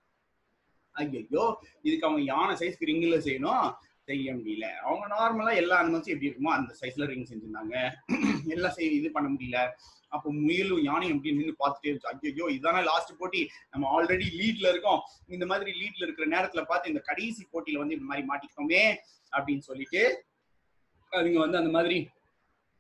ஐயோ 0.95 1.45
இதுக்கு 1.83 2.07
அவங்க 2.07 2.23
யானை 2.23 2.55
சைஸ்க்கு 2.57 2.91
ரிங்கில் 2.91 3.25
செய்யணும்? 3.27 3.67
செய்ய 4.05 4.33
முடியல. 4.35 4.67
அவங்க 4.81 5.05
நார்மலா 5.15 5.53
எல்லா 5.55 5.77
அனிமல்ஸும் 5.83 6.15
எப்படி 6.15 6.29
இருக்குமோ 6.29 6.53
அந்த 6.53 6.73
சைஸ்ல 6.81 7.07
ரிங் 7.07 7.29
செஞ்சிருந்தாங்க. 7.31 7.75
எல்லாம் 8.55 8.73
செய் 8.73 8.97
இது 8.97 9.09
பண்ண 9.11 9.29
முடியல. 9.29 9.59
அப்போ 10.13 10.29
முயலும் 10.45 10.83
யானையும் 10.89 11.17
அப்படி 11.17 11.35
நின்று 11.37 11.55
பார்த்துட்டே 11.63 11.89
இருந்துச்சு. 11.91 12.31
ஐயோ 12.33 12.47
இதுதானே 12.55 12.81
லாஸ்ட் 12.91 13.13
போட்டி. 13.19 13.41
நம்ம 13.73 13.85
ஆல்ரெடி 13.97 14.27
லீட்ல 14.41 14.67
இருக்கோம். 14.73 15.01
இந்த 15.37 15.47
மாதிரி 15.51 15.71
லீட்ல 15.81 16.05
இருக்கிற 16.07 16.27
நேரத்துல 16.37 16.63
பார்த்து 16.71 16.93
இந்த 16.93 17.03
கடைசி 17.11 17.43
போட்டியில 17.53 17.83
வந்து 17.83 17.97
இந்த 17.99 18.09
மாதிரி 18.11 18.25
மாட்டிக்கிட்டோமே 18.31 18.85
அப்படின்னு 19.33 19.65
சொல்லிட்டு 19.69 20.03
அதுங்க 21.13 21.39
வந்து 21.39 21.61
அந்த 21.61 21.71
மாதிரி 21.77 21.99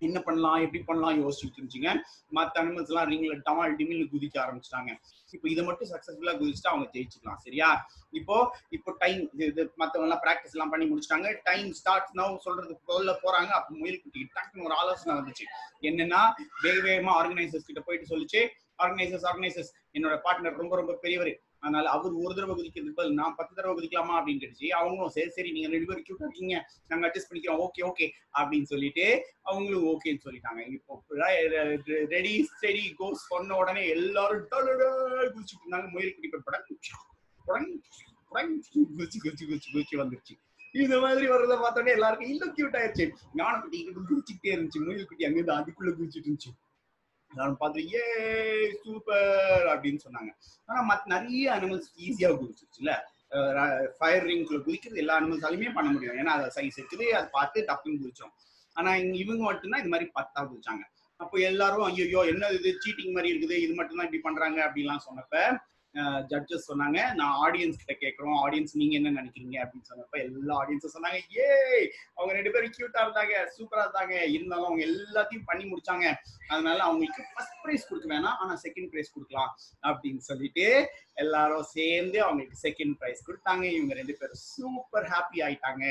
என்ன 0.08 0.18
பண்ணலாம் 0.20 0.60
எப்படி 0.64 0.82
பண்ணலாம் 0.82 1.18
யோசிச்சுட்டு 1.22 1.58
இருந்துச்சுங்க. 1.58 1.90
மற்ற 2.38 2.62
அனிமல்ஸ் 2.62 2.90
எல்லாம் 2.92 3.08
ரிங்ல 3.12 3.34
டமால் 3.48 3.76
டிமில்னு 3.80 4.06
குதிக்க 4.12 4.36
ஆரம்பிச்சிட்டாங்க. 4.44 4.90
இப்போ 5.32 5.48
இதை 5.48 5.64
மட்டும் 5.64 5.90
சக்சஸ்ஃபுல்லா 5.92 6.34
குதிச்சுட்டு 6.40 6.72
அவங்க 6.72 6.86
ஜெயிச்சுக்கலாம். 6.94 7.40
சரியா? 7.46 7.68
இப்போ 8.10 8.36
இப்போ 8.70 8.90
டைம் 9.02 9.20
இது 9.48 9.64
மற்றவங்க 9.82 10.08
எல்லாம் 10.08 10.46
எல்லாம் 10.52 10.72
பண்ணி 10.74 10.86
முடிச்சிட்டாங்க. 10.90 11.28
டைம் 11.48 11.68
ஸ்டார்ட் 11.72 12.08
நான் 12.12 12.38
சொல்றது 12.46 12.80
சொல்ல 12.92 13.12
போறாங்க. 13.24 13.50
அப்ப 13.58 13.76
முயல் 13.82 14.02
குட்டி 14.02 14.28
டக்குன்னு 14.38 14.66
ஒரு 14.70 14.74
ஆலோசனை 14.74 15.14
வந்துச்சு. 15.20 15.46
என்னன்னா 15.90 16.22
வேக 16.64 16.76
வேகமா 16.88 17.12
ஆர்கனைசர்ஸ் 17.20 17.68
கிட்ட 17.68 17.82
போயிட்டு 17.86 18.10
சொல்லிச்சு. 18.14 18.42
ஆர்கனைசர்ஸ் 18.84 19.26
ஆர்கனைசர்ஸ் 19.30 19.72
என்னோட 19.98 20.14
பார்ட்னர் 20.26 20.60
ரொம்ப 20.62 20.76
ரொம்ப 20.76 20.92
பெரியவர். 20.92 21.32
அதனால 21.62 21.86
அவர் 21.96 22.12
ஒரு 22.24 22.32
தடவை 22.36 22.54
குதிக்கிறது 22.58 22.92
பதில் 22.98 23.18
நான் 23.20 23.36
பத்து 23.38 23.52
தடவை 23.56 23.72
குதிக்கலாமா? 23.76 24.14
அப்படின்னு 24.18 24.42
கேட்டுச்சு 24.42 24.68
அவங்களும் 24.80 25.14
சரி 25.16 25.30
சரி 25.36 25.50
நீங்க 25.56 25.68
ரெண்டு 25.74 25.88
பேரும் 25.90 26.06
கியூட்டா 26.08 26.26
இருக்கீங்க. 26.28 26.56
நாங்க 26.90 27.04
அட்ஜஸ்ட் 27.08 27.30
பண்ணிக்கிறோம். 27.30 27.62
ஓகே 27.66 27.82
ஓகே 27.90 28.06
அப்படின்னு 28.40 28.70
சொல்லிட்டு 28.72 29.06
அவங்களும் 29.50 29.86
ஓகேன்னு 29.92 30.24
சொல்லிட்டாங்க. 30.26 30.60
இப்போ 30.76 30.92
ரெடி 32.16 32.34
ஸ்டெடி 32.52 32.84
கோ 33.00 33.08
சொன்ன 33.30 33.56
உடனே 33.62 33.82
எல்லாரும் 33.96 34.46
குதிச்சுட்டு 35.34 35.64
இருந்தாங்க. 35.64 35.88
முயல் 35.96 36.14
குடி 36.18 36.30
படம் 36.48 36.66
குதிச்சு 36.68 36.92
குதிச்சு 38.96 39.18
குதிச்சு 39.24 39.70
குதிச்சு 39.74 40.00
வந்துருச்சு. 40.02 40.36
இந்த 40.82 40.96
மாதிரி 41.02 41.24
வர்றத 41.30 41.54
பார்த்தோன்னே 41.60 41.92
எல்லாருக்கும் 41.96 42.32
இன்னும் 42.32 42.52
கியூட் 42.56 42.76
ஆயிடுச்சு 42.80 43.04
ஞானம் 43.38 43.62
குட்டி 43.62 43.78
இங்கிட்டு 43.80 44.08
குதிச்சுக்கிட்டே 44.10 44.52
இருந்துச்சு. 44.56 44.80
முயல் 44.88 45.08
குட்டி 45.10 45.26
அங்கிருந்து 45.28 45.56
அதுக்குள்ள 45.58 45.92
குதிச்சுட்டு 46.00 46.28
இருந்துச்சு. 46.28 46.52
எல்லாரும் 47.30 47.58
பார்த்துட்டு 47.60 47.92
ஏ 47.96 48.04
சூப்பர்! 48.82 49.66
அப்படின்னு 49.72 50.00
சொன்னாங்க. 50.06 50.30
ஆனா 50.68 50.80
மத் 50.90 51.06
நிறைய 51.14 51.46
அனிமல்ஸ் 51.56 51.90
ஈஸியா 52.06 52.30
குதிச்சிருச்சுல 52.40 52.92
ஃபயர் 53.98 54.24
ரிங்க்ல 54.28 54.56
குதிக்கிறது 54.66 55.02
எல்லா 55.02 55.16
அனிமல்ஸாலுமே 55.20 55.68
பண்ண 55.76 55.88
முடியும். 55.94 56.16
ஏன்னா 56.20 56.32
அதை 56.38 56.46
சைஸ் 56.56 56.78
இருக்குது 56.80 57.06
அதை 57.18 57.28
பார்த்து 57.36 57.66
டப்புன்னு 57.68 58.00
குதிச்சோம். 58.02 58.32
ஆனா 58.76 58.90
இங்க 59.02 59.14
இவங்க 59.24 59.42
மட்டும்தான் 59.48 59.82
இது 59.82 59.92
மாதிரி 59.94 60.06
பத்தா 60.18 60.40
குதிச்சாங்க. 60.50 60.82
அப்போ 61.20 61.36
எல்லாரும் 61.50 61.84
ஐயோ 61.88 62.20
என்ன 62.32 62.50
இது? 62.58 62.70
சீட்டிங் 62.84 63.14
மாதிரி 63.16 63.30
இருக்குது. 63.32 63.56
இது 63.64 63.72
மட்டும் 63.78 63.98
தான் 63.98 64.06
இப்படி 64.08 64.22
பண்றாங்க 64.26 64.58
அப்படின்லாம் 64.66 65.06
சொன்னப்ப 65.08 65.34
ஜட்ஜஸ் 65.94 66.68
சொன்னாங்க 66.68 67.14
நான் 67.14 67.36
ஆடியன்ஸ் 67.46 67.80
கிட்ட 67.80 67.94
கேட்கறோம். 68.02 68.36
ஆடியன்ஸ் 68.44 68.74
நீங்க 68.74 68.94
என்ன 68.96 69.22
நினைக்கிறீங்க? 69.22 69.56
அப்படின்னு 69.64 69.88
சொன்னப்ப 69.90 70.18
எல்லா 70.22 70.54
ஆடியன்ஸும் 70.60 70.94
சொன்னாங்க 70.96 71.20
ஏ 71.36 71.48
அவங்க 72.14 72.32
ரெண்டு 72.32 72.50
பேரும் 72.50 72.74
கியூட்டா 72.78 73.00
இருந்தாங்க 73.04 73.34
சூப்பரா 73.56 73.84
இருந்தாங்க. 73.86 74.22
இருந்தாலும் 74.30 74.64
அவங்க 74.64 74.84
எல்லாத்தையும் 74.84 75.46
பண்ணி 75.46 75.64
முடிச்சாங்க. 75.64 76.14
அதனால 76.48 76.82
அவங்களுக்கு 76.82 77.24
ஃபர்ஸ்ட் 77.34 77.58
ப்ரைஸ் 77.64 77.88
கொடுக்க 77.88 78.14
வேணாம். 78.14 78.38
ஆனா 78.38 78.60
செகண்ட் 78.62 78.90
ப்ரைஸ் 78.92 79.14
கொடுக்கலாம். 79.14 79.58
அப்படின்னு 79.82 80.16
சொல்லிட்டு 80.16 80.88
எல்லாரும் 81.14 81.62
சேர்ந்து 81.62 82.22
அவங்களுக்கு 82.22 82.68
செகண்ட் 82.68 82.96
ப்ரைஸ் 83.00 83.26
கொடுத்தாங்க. 83.26 83.62
இவங்க 83.62 83.94
ரெண்டு 83.94 84.16
பேரும் 84.20 84.42
சூப்பர் 84.54 85.04
ஹாப்பி 85.04 85.38
ஆயிட்டாங்க. 85.46 85.84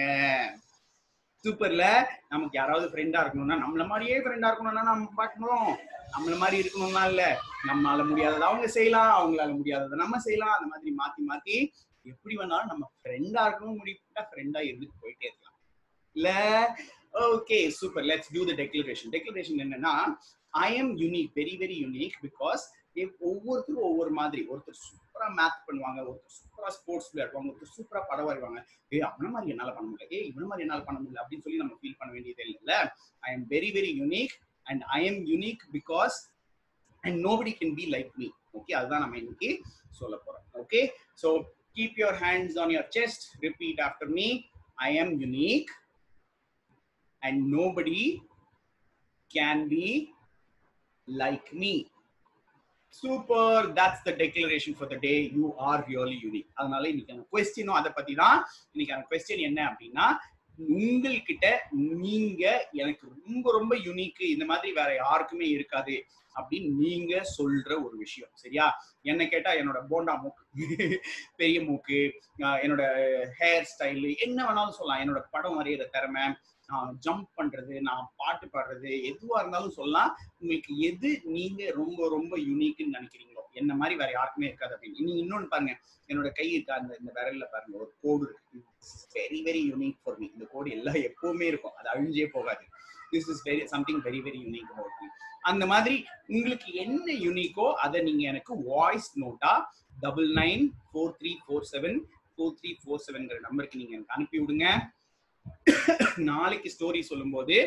சூப்பர்ல 1.43 1.84
நமக்கு 2.31 2.55
யாராவது 2.58 2.88
ஃப்ரெண்டா 2.91 3.19
இருக்கணும்னா 3.24 3.58
நம்மள 3.63 3.84
மாதிரியே 3.91 4.15
ஃப்ரெண்டா 4.24 4.48
இருக்கணும்னா 4.50 4.84
நம்ம 4.89 5.12
பார்க்கணும் 5.19 5.69
நம்மள 6.13 6.36
மாதிரி 6.41 6.58
இருக்கணும்னா 6.63 7.03
இல்ல 7.12 7.24
நம்மளால 7.69 8.05
முடியாததை 8.10 8.46
அவங்க 8.50 8.67
செய்யலாம் 8.77 9.12
அவங்களால 9.19 9.51
முடியாததை 9.60 9.98
நம்ம 10.03 10.19
செய்யலாம். 10.25 10.55
அந்த 10.58 10.67
மாதிரி 10.72 10.91
மாத்தி 11.01 11.22
மாத்தி 11.29 11.58
எப்படி 12.05 12.36
வேணாலும் 12.39 12.72
நம்ம 12.72 12.86
ஃப்ரெண்டா 13.00 13.41
இருக்கணும் 13.48 13.79
முடிவுட்டா 13.81 14.24
ஃப்ரெண்டா 14.29 14.60
இருந்துட்டு 14.69 15.01
போயிட்டே 15.03 15.27
இருக்கலாம். 15.29 15.58
இல்ல 16.15 16.29
okay 17.27 17.60
super 17.79 18.08
let's 18.10 18.34
do 18.36 18.41
the 18.50 18.55
declaration 18.62 19.13
declaration 19.15 19.63
என்னன்னா 19.65 19.93
I 20.65 20.69
am 20.81 20.91
unique 21.03 21.31
very 21.39 21.55
very 21.63 21.77
unique 21.86 22.17
because 22.27 22.65
ஒவ்வொருத்தரும் 23.29 23.88
ஒவ்வொரு 23.89 24.12
மாதிரி 24.19 24.41
ஒருத்தர் 24.51 24.84
சூப்பரா 24.86 25.27
மேத் 25.39 25.65
பண்ணுவாங்க 25.67 26.00
ஒருத்தர் 26.10 26.36
சூப்பரா 26.59 26.71
ஸ்போர்ட்ஸ் 26.77 27.09
அவங்க 27.33 27.49
ஒருத்தர் 27.51 27.75
சூப்பரா 27.75 27.99
படம் 28.09 28.27
வருவாங்க. 28.29 28.59
ஏ 28.93 28.99
அவன 29.07 29.29
மாதிரி 29.33 29.51
என்னால 29.53 29.71
பண்ண 29.75 29.87
முடியல. 29.89 30.07
ஏ 30.15 30.19
இவன 30.29 30.45
மாதிரி 30.49 30.65
என்னால 30.65 30.81
பண்ண 30.87 30.97
முடியல. 30.99 31.21
அப்படின்னு 31.23 31.43
சொல்லி 31.45 31.61
நம்ம 31.61 31.75
ஃபீல் 31.81 31.99
பண்ண 31.99 32.09
வேண்டியது 32.15 32.43
இல்லைல்ல. 32.45 32.73
I 33.27 33.29
am 33.35 33.45
very 33.53 33.69
very 33.77 33.91
unique 34.01 34.33
and 34.65 34.83
I 34.97 34.99
am 35.09 35.19
unique 35.31 35.63
because 35.75 36.17
and 37.03 37.17
nobody 37.27 37.53
can 37.59 37.75
be 37.79 37.85
like 37.95 38.11
me 38.21 38.27
okay 38.59 38.73
அதுதான் 38.79 39.03
நம்ம 39.05 39.17
இன்னைக்கு 39.17 39.49
சொல்ல 39.99 40.15
போறோம். 40.25 40.45
Okay 40.61 40.81
so 41.21 41.29
keep 41.77 41.99
your 42.01 42.19
hands 42.25 42.57
on 42.63 42.73
your 42.75 42.89
chest 42.97 43.25
repeat 43.45 43.81
after 43.87 44.11
me 44.19 44.27
I 44.87 44.89
am 45.03 45.13
unique 45.23 45.71
and 47.21 47.41
nobody 47.55 48.01
can 49.31 49.63
be 49.73 49.85
like 51.07 51.49
me 51.63 51.73
super 52.93 53.74
that's 53.74 54.03
the 54.03 54.12
declaration 54.12 54.75
for 54.77 54.89
the 54.89 54.96
day 54.96 55.31
you 55.31 55.53
are 55.58 55.84
really 55.89 56.17
unique 56.24 56.50
அதனால 56.53 56.89
இன்னைக்கான 56.89 57.25
கொஸ்டினும் 57.31 57.79
அதை 57.79 57.91
பத்தி 57.91 58.15
தான் 58.15 58.46
இன்னைக்கான 58.74 59.05
question 59.12 59.39
என்ன 59.39 59.60
அப்படின்னா 59.69 60.08
உங்கள்கிட்ட 60.77 61.48
நீங்க 61.98 62.69
எனக்கு 62.74 63.08
ரொம்ப 63.08 63.51
ரொம்ப 63.51 63.75
யூனிக் 63.75 64.22
இந்த 64.22 64.46
மாதிரி 64.46 64.72
வேற 64.74 64.96
யாருக்குமே 64.96 65.46
இருக்காது 65.48 66.03
அப்படின்னு 66.36 66.69
நீங்க 66.77 67.25
சொல்ற 67.38 67.69
ஒரு 67.84 67.98
விஷயம். 67.98 68.31
சரியா? 68.34 68.65
என்ன 69.01 69.27
கேட்டா 69.27 69.51
என்னோட 69.51 69.79
போண்டா 69.89 70.22
மூக்கு 70.22 70.43
பெரிய 71.36 71.62
மூக்கு 71.62 72.00
என்னோட 72.63 72.84
ஹேர் 73.39 73.65
ஸ்டைலு 73.72 74.17
என்ன 74.17 74.38
வேணாலும் 74.48 74.69
சொல்லலாம். 74.69 75.01
என்னோட 75.03 75.22
படம் 75.31 75.58
வரைகிற 75.60 75.89
திறமை 75.89 76.25
ஜம்ப் 77.05 77.29
பண்றது 77.38 77.75
நான் 77.81 78.09
பாட்டு 78.15 78.47
பாடுறது 78.53 78.91
எதுவா 79.11 79.38
இருந்தாலும் 79.39 79.77
சொல்லலாம். 79.79 80.11
உங்களுக்கு 80.41 80.71
எது 80.89 81.09
நீங்க 81.38 81.71
ரொம்ப 81.71 82.09
ரொம்ப 82.09 82.33
யூனிக்னு 82.49 82.95
நினைக்கிறீங்களோ 82.97 83.43
என்ன 83.51 83.75
மாதிரி 83.75 83.95
வேற 84.01 84.09
யாருக்குமே 84.17 84.47
இருக்காது 84.47 84.75
அப்படின்னு. 84.75 84.99
நீங்க 84.99 85.13
இன்னொன்னு 85.23 85.51
பாருங்க. 85.53 85.73
என்னோட 86.09 86.29
கை 86.39 86.47
இருக்கா 86.51 86.75
அந்த 86.81 86.91
இந்த 86.99 87.11
விரல்ல 87.17 87.47
பாருங்க. 87.53 87.77
ஒரு 87.77 87.91
கோடு 88.01 88.23
இருக்கு. 88.27 88.59
Very 89.15 89.39
very 89.47 89.61
unique 89.71 89.97
for 90.03 90.19
me 90.19 90.27
இந்த 90.35 90.45
கோடு 90.51 90.69
எல்லாம் 90.77 90.99
எப்பவுமே 91.09 91.47
இருக்கும். 91.51 91.75
அது 91.79 91.89
அழிஞ்சே 91.93 92.27
போகாது. 92.38 92.63
This 93.13 93.29
is 93.33 93.43
very 93.49 93.65
something 93.65 94.01
very 94.07 94.21
very 94.27 94.39
unique 94.45 94.71
about 94.75 94.99
me 95.01 95.07
அந்த 95.41 95.63
மாதிரி 95.65 95.95
உங்களுக்கு 96.27 96.69
என்ன 96.73 97.05
யூனிக்கோ 97.25 97.67
அதை 97.83 97.99
நீங்க 98.01 98.23
எனக்கு 98.27 98.53
voice 98.71 99.11
NOTA 99.21 99.53
double 99.99 100.29
nine 100.33 100.63
four 100.89 101.13
three 101.19 101.31
four 101.43 101.67
seven 101.71 101.97
four 102.33 102.55
three 102.59 102.71
four 102.81 103.03
செவன்ங்கிற 103.05 103.39
நம்பருக்கு 103.39 103.79
நீங்க 103.81 103.93
எனக்கு 103.97 104.15
அனுப்பி 104.17 104.39
விடுங்க 104.39 104.65
நாளைக்கு 106.29 106.69
ஸ்டோரி 106.75 107.01
சொல்லும் 107.10 107.36
போது 107.36 107.58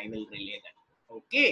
I 0.00 0.02
will 0.12 0.28
relay 0.34 0.56
that 0.64 0.80
okay 1.10 1.44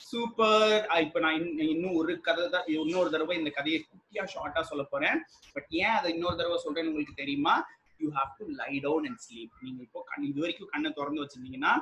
super 0.00 0.74
இப்ப 1.06 1.20
நான் 1.24 1.40
இன்னும் 1.72 1.96
ஒரு 2.00 2.12
கதை 2.26 2.44
தான் 2.54 2.68
இன்னொரு 2.74 3.08
தடவை 3.14 3.34
இந்த 3.38 3.50
கதையை 3.56 3.78
குட்டியா 3.80 4.22
ஷார்ட்டா 4.34 4.62
சொல்ல 4.68 4.84
போறேன். 4.92 5.18
பட் 5.54 5.68
ஏன் 5.82 5.96
அதை 5.96 6.08
இன்னொரு 6.14 6.38
தடவை 6.40 6.58
சொல்றேன்னு 6.62 6.90
உங்களுக்கு 6.92 7.20
தெரியுமா? 7.22 7.54
You 8.02 8.08
have 8.18 8.30
to 8.38 8.44
lie 8.60 8.70
down 8.86 9.06
and 9.08 9.20
sleep 9.24 9.54
நீங்க 9.64 9.80
இப்போ 9.86 10.00
கண் 10.10 10.24
இது 10.30 10.40
வரைக்கும் 10.44 10.70
கண்ணை 10.74 10.90
திறந்து 10.98 11.22
வச்சிருந்தீங்கன்னா 11.22 11.72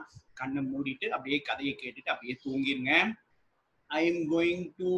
கண்ணை 0.40 0.62
மூடிட்டு 0.72 1.08
அப்படியே 1.16 1.38
கதையை 1.50 1.74
கேட்டுட்டு 1.82 2.12
அப்படியே 2.14 2.34
தூங்கிருங்க. 2.46 2.92
I 3.90 4.00
am 4.10 4.24
going 4.34 4.64
to 4.80 4.90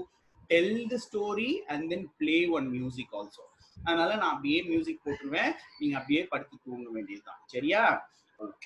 tell 0.53 0.79
the 0.93 0.99
story 1.07 1.51
and 1.73 1.87
then 1.93 2.07
play 2.21 2.39
one 2.59 2.69
music 2.77 3.15
also 3.19 3.45
அதனால 3.89 4.11
நான் 4.21 4.33
அப்படியே 4.35 4.61
மியூசிக் 4.71 5.05
போட்டுருவேன். 5.05 5.53
நீங்க 5.81 5.95
அப்படியே 6.01 6.23
படுத்து 6.33 6.57
தூங்க 6.65 6.89
வேண்டியதுதான். 6.97 7.43
சரியா? 7.55 7.83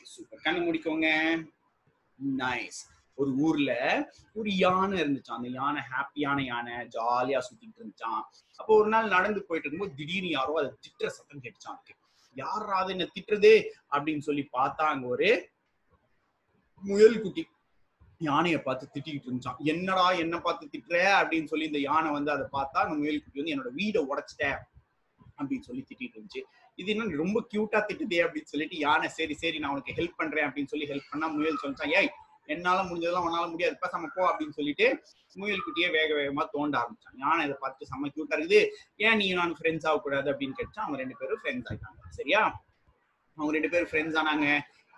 சூப்பர் 0.02 0.44
கண்ணு 0.44 0.60
முடிக்கோங்க. 0.66 1.08
நைஸ் 2.38 2.80
ஒரு 3.14 3.30
ஊர்ல 3.36 3.72
ஒரு 4.34 4.56
யானை 4.56 5.00
இருந்துச்சான் 5.00 5.38
அந்த 5.38 5.48
யானை 5.48 5.82
ஹாப்பியான 5.92 6.44
யானை 6.44 6.72
ஜாலியா 6.72 7.40
சுத்திட்டு 7.46 7.78
இருந்துச்சான் 7.80 8.22
அப்போ 8.56 8.76
ஒரு 8.76 8.88
நாள் 8.88 9.08
நடந்து 9.08 9.44
போயிட்டு 9.44 9.68
இருக்கும்போது 9.68 9.96
திடீர்னு 9.96 10.28
யாரோ 10.28 10.54
அதை 10.58 10.70
திட்டுற 10.84 11.06
சத்தம் 11.06 11.42
கேட்டுச்சான் 11.42 11.74
அதுக்கு 11.74 12.02
யாராவது 12.36 12.90
என்ன 12.90 13.04
திட்டுறது? 13.14 13.52
அப்படின்னு 13.90 14.18
சொல்லி 14.18 14.48
பார்த்தா 14.52 14.84
அங்க 14.92 15.06
ஒரு 15.06 15.48
முயல் 16.82 17.20
குட்டி 17.20 17.48
யானையை 18.18 18.62
பார்த்து 18.62 18.90
திட்டிக்கிட்டு 18.94 19.28
இருந்துச்சான் 19.28 19.58
என்னடா 19.58 20.10
என்ன 20.10 20.40
பார்த்து 20.40 20.66
திட்டுற? 20.66 20.96
அப்படின்னு 21.20 21.44
சொல்லி 21.44 21.66
இந்த 21.66 21.78
யானை 21.78 22.10
வந்து 22.10 22.30
அதை 22.30 22.46
பார்த்தா 22.52 22.84
அந்த 22.84 22.94
முயல் 22.94 23.22
குட்டி 23.22 23.42
வந்து 23.42 23.54
என்னோட 23.54 23.72
வீடை 23.80 24.02
உடைச்சிட்டேன். 24.10 24.58
அப்படின்னு 25.38 25.60
சொல்லி 25.60 25.84
திட்டிட்டு 25.88 26.16
இருந்துச்சு. 26.16 26.42
இது 26.80 26.88
என்ன 26.94 27.16
ரொம்ப 27.22 27.38
கியூட்டா 27.50 27.80
திட்டுதே 27.88 28.20
அப்படின்னு 28.26 28.52
சொல்லிட்டு 28.52 28.76
யானை 28.84 29.08
சரி 29.18 29.34
சரி 29.42 29.58
நான் 29.62 29.74
உனக்கு 29.74 29.96
ஹெல்ப் 29.98 30.20
பண்றேன் 30.20 30.46
அப்படின்னு 30.48 30.72
சொல்லி 30.72 30.88
ஹெல்ப் 30.92 31.10
பண்ணா 31.12 31.26
முயல் 31.36 31.60
சொல்லிச்சான் 31.62 31.94
ஏய் 32.00 32.12
என்னால 32.54 32.78
முடிஞ்சதெல்லாம் 32.88 33.26
உன்னால 33.26 33.44
முடியாது. 33.52 33.76
பேசாம 33.82 34.08
போ 34.16 34.22
அப்படின்னு 34.30 34.56
சொல்லிட்டு 34.56 34.86
முயல் 35.40 35.62
குட்டியே 35.66 35.88
வேக 35.94 36.10
வேகமா 36.18 36.42
தோண்ட 36.54 36.74
ஆரம்பிச்சான். 36.80 37.16
யானை 37.22 37.44
இதை 37.46 37.56
பார்த்து 37.62 37.88
செம்ம 37.90 38.10
கியூட்டா 38.14 38.36
இருக்குது. 38.38 38.60
ஏன் 39.06 39.18
நீ 39.20 39.26
நான் 39.38 39.54
ஃப்ரெண்ட்ஸ் 39.60 39.86
ஆகக்கூடாது 39.90 40.28
அப்படின்னு 40.32 40.58
கேட்டா 40.58 40.82
அவங்க 40.84 40.98
ரெண்டு 41.02 41.16
பேரும் 41.20 41.40
ஃப்ரெண்ட்ஸ் 41.42 41.68
ஆகிட்டாங்க 41.70 42.10
சரியா? 42.18 42.42
அவங்க 43.38 43.52
ரெண்டு 43.56 43.70
பேரும் 43.72 43.90
ஃப்ரெண்ட்ஸ் 43.92 44.18
ஆனாங்க. 44.22 44.48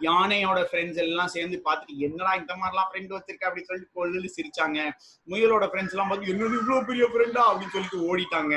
யானையோட 0.00 0.60
ஃப்ரெண்ட்ஸ் 0.70 1.00
எல்லாம் 1.04 1.30
சேர்ந்து 1.34 1.58
பார்த்துட்டு 1.66 2.02
என்னடா 2.06 2.32
இந்த 2.40 2.52
மாதிரிலாம் 2.62 2.88
ஃப்ரெண்ட் 2.90 3.14
வச்சிருக்க? 3.16 3.46
அப்படின்னு 3.48 3.68
சொல்லிட்டு 3.70 3.96
கொள்ளு 3.98 4.34
சிரிச்சாங்க. 4.36 4.80
முயலோட 5.28 5.66
ஃப்ரெண்ட்ஸ் 5.70 5.94
எல்லாம் 5.96 6.10
பார்த்து 6.10 6.32
என்னது 6.34 6.58
இவ்வளவு 6.60 6.88
பெரிய 6.90 7.06
ஃப்ரெண்டா 7.12 7.44
அப்படின்னு 7.50 7.76
சொல்லிட்டு 7.76 8.02
ஓடிட்டாங்க. 8.08 8.56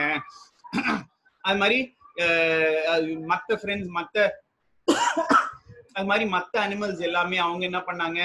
அது 1.43 1.59
மாதிரி 1.61 1.79
மத்த 3.31 3.57
ஃப்ரெண்ட்ஸ் 3.61 3.91
மத்த 3.97 4.17
அது 5.95 6.07
மாதிரி 6.09 6.25
மத்த 6.35 6.55
அனிமல்ஸ் 6.65 7.01
எல்லாமே 7.07 7.37
அவங்க 7.45 7.63
என்ன 7.69 7.79
பண்ணாங்க? 7.87 8.19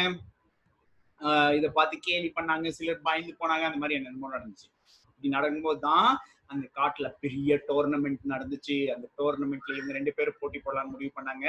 இதை 1.58 1.68
பார்த்து 1.78 1.96
கேலி 2.06 2.28
பண்ணாங்க 2.36 2.68
சிலர் 2.76 3.06
பயந்து 3.08 3.32
போனாங்க 3.40 3.64
அந்த 3.68 3.78
மாதிரி 3.82 3.98
என்னென்னமோ 3.98 4.30
நடந்துச்சு. 4.36 4.66
இப்படி 5.10 5.28
நடக்கும்போது 5.36 5.80
தான் 5.88 6.08
அந்த 6.52 6.64
காட்டுல 6.78 7.06
பெரிய 7.24 7.56
டோர்னமெண்ட் 7.68 8.24
நடந்துச்சு. 8.32 8.76
அந்த 8.94 9.06
டோர்னமெண்ட்ல 9.18 9.76
இவங்க 9.78 9.92
ரெண்டு 9.98 10.12
பேரும் 10.16 10.38
போட்டி 10.40 10.58
போடலாம்னு 10.64 10.94
முடிவு 10.94 11.12
பண்ணாங்க. 11.18 11.46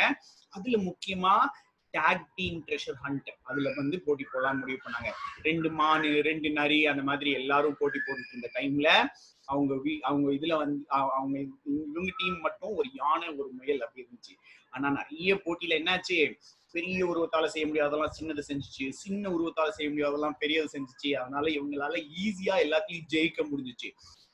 அதுல 0.56 0.78
முக்கியமா 0.90 1.36
டேக் 1.98 2.26
டீம் 2.36 2.64
ட்ரெஷர் 2.68 3.00
ஹண்ட் 3.04 3.30
அதுல 3.44 3.72
வந்து 3.76 4.02
போட்டி 4.02 4.26
போடலாம் 4.32 4.60
முடிவு 4.60 4.80
பண்ணாங்க. 4.86 5.12
ரெண்டு 5.44 5.70
மானு 5.72 6.22
ரெண்டு 6.22 6.50
நரி 6.50 6.86
அந்த 6.86 7.04
மாதிரி 7.04 7.32
எல்லாரும் 7.32 7.78
போட்டி 7.80 8.00
போட்டுட்டு 8.00 8.32
இருந்த 8.32 8.50
டைம்ல 8.54 8.90
அவங்க 9.46 9.74
வீ 9.76 9.94
அவங்க 10.00 10.28
இதுல 10.32 10.54
வந்து 10.58 10.86
அவங்க 10.88 11.40
இவங்க 11.64 12.12
டீம் 12.18 12.40
மட்டும் 12.40 12.74
ஒரு 12.76 12.90
யானை 12.94 13.28
ஒரு 13.28 13.50
முயல் 13.52 13.82
அப்படி 13.82 14.06
இருந்துச்சு. 14.06 14.34
ஆனா 14.70 14.90
நிறைய 14.90 15.36
போட்டியில 15.36 15.76
என்னாச்சு? 15.80 16.18
பெரிய 16.72 17.06
உருவத்தால 17.06 17.46
செய்ய 17.46 17.66
முடியாதெல்லாம் 17.68 18.16
சின்னதை 18.20 18.42
செஞ்சுச்சு. 18.48 18.90
சின்ன 18.90 19.30
உருவத்தால 19.30 19.70
செய்ய 19.70 19.92
முடியாதெல்லாம் 19.92 20.38
பெரியதை 20.40 20.66
செஞ்சுச்சு. 20.74 21.14
அதனால 21.14 21.46
இவங்களால 21.48 21.96
ஈஸியா 22.24 22.56
எல்லாத்தையும் 22.66 23.08
ஜெயிக்க 23.14 23.42
முடிஞ்சிச்சு. 23.52 23.90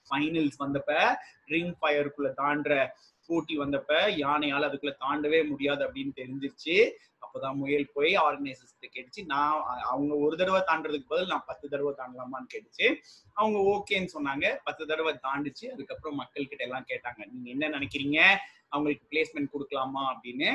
ஃபைனல்ஸ் 0.07 0.57
வந்தப்ப 0.59 1.15
ரிங் 1.45 1.73
ஃபயருக்குள்ள 1.81 2.29
தாண்டுற 2.37 2.87
போட்டி 3.25 3.57
வந்தப்ப 3.59 3.91
யானையால 4.17 4.67
அதுக்குள்ள 4.69 4.93
தாண்டவே 5.05 5.47
முடியாது 5.47 5.81
அப்படின்னு 5.87 6.13
தெரிஞ்சிருச்சு. 6.15 6.75
அப்பதான் 7.33 7.55
முயல் 7.55 7.91
போய் 7.93 8.15
ஆர்கனைசர்ஸ்கிட்ட 8.15 8.89
கேட்டுச்சு. 8.95 9.25
நான் 9.25 9.63
அவங்க 9.83 10.15
ஒரு 10.15 10.37
தடவை 10.37 10.61
தாண்டதுக்கு 10.67 11.05
பதில் 11.07 11.27
நான் 11.27 11.43
பத்து 11.47 11.69
தடவை 11.69 11.93
தாண்டலாமான்னு 11.97 12.53
கேட்டுச்சு. 12.53 12.95
அவங்க 13.33 13.59
ஓகேன்னு 13.59 14.07
சொன்னாங்க. 14.13 14.57
பத்து 14.63 14.85
தடவை 14.85 15.13
தாண்டிச்சு. 15.13 15.65
அதுக்கப்புறம் 15.65 16.17
மக்கள் 16.17 16.47
கிட்ட 16.47 16.63
எல்லாம் 16.63 16.85
கேட்டாங்க. 16.87 17.25
நீங்க 17.31 17.49
என்ன 17.49 17.79
நினைக்கிறீங்க? 17.79 18.37
அவங்களுக்கு 18.73 19.05
பிளேஸ்மெண்ட் 19.11 19.53
கொடுக்கலாமா 19.53 20.03
அப்படின்னு 20.13 20.49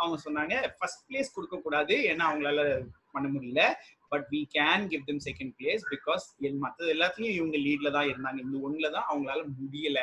அவங்க 0.00 0.16
சொன்னாங்க. 0.26 0.54
ஃபர்ஸ்ட் 0.78 1.06
பிளேஸ் 1.08 1.34
கொடுக்க 1.36 1.56
கூடாது 1.64 1.96
ஏன்னா 2.10 2.26
அவங்களால 2.30 2.60
பண்ண 3.14 3.28
முடியல. 3.34 3.62
But 4.12 4.24
we 4.32 4.40
can 4.54 4.84
give 4.92 5.02
them 5.08 5.20
second 5.26 5.52
place 5.58 5.82
because 5.92 6.24
மற்றது 6.62 6.88
எல்லாத்துலயும் 6.94 7.36
இவங்க 7.38 7.56
லீட்ல 7.66 7.90
தான் 7.96 8.08
இருந்தாங்க. 8.12 8.38
இந்த 8.46 8.56
ஒண்ணுல 8.66 8.88
தான் 8.96 9.08
அவங்களால 9.10 9.42
முடியல 9.58 10.00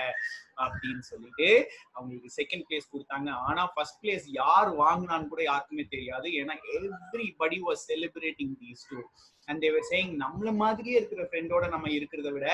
அப்படின்னு 0.65 1.03
சொல்லிட்டு 1.11 1.49
அவங்களுக்கு 1.95 2.29
செகண்ட் 2.39 2.65
பிளேஸ் 2.67 2.91
கொடுத்தாங்க. 2.93 3.29
ஆனா 3.49 3.63
ஃபர்ஸ்ட் 3.73 3.99
பிளேஸ் 4.03 4.27
யார் 4.41 4.69
வாங்கினான்னு 4.83 5.31
கூட 5.33 5.43
யாருக்குமே 5.51 5.85
தெரியாது. 5.95 6.29
ஏன்னா 6.41 6.55
everybody 6.75 7.59
was 7.67 7.83
celebrating 7.91 8.55
these 8.61 8.87
two 8.91 8.99
and 9.47 9.59
they were 9.59 9.87
saying 9.91 10.13
நம்மள 10.21 10.55
மாதிரியே 10.55 10.95
இருக்கிற 10.95 11.23
ஃப்ரெண்டோட 11.23 11.67
நம்ம 11.69 11.87
இருக்கிறத 11.87 12.31
விட 12.31 12.47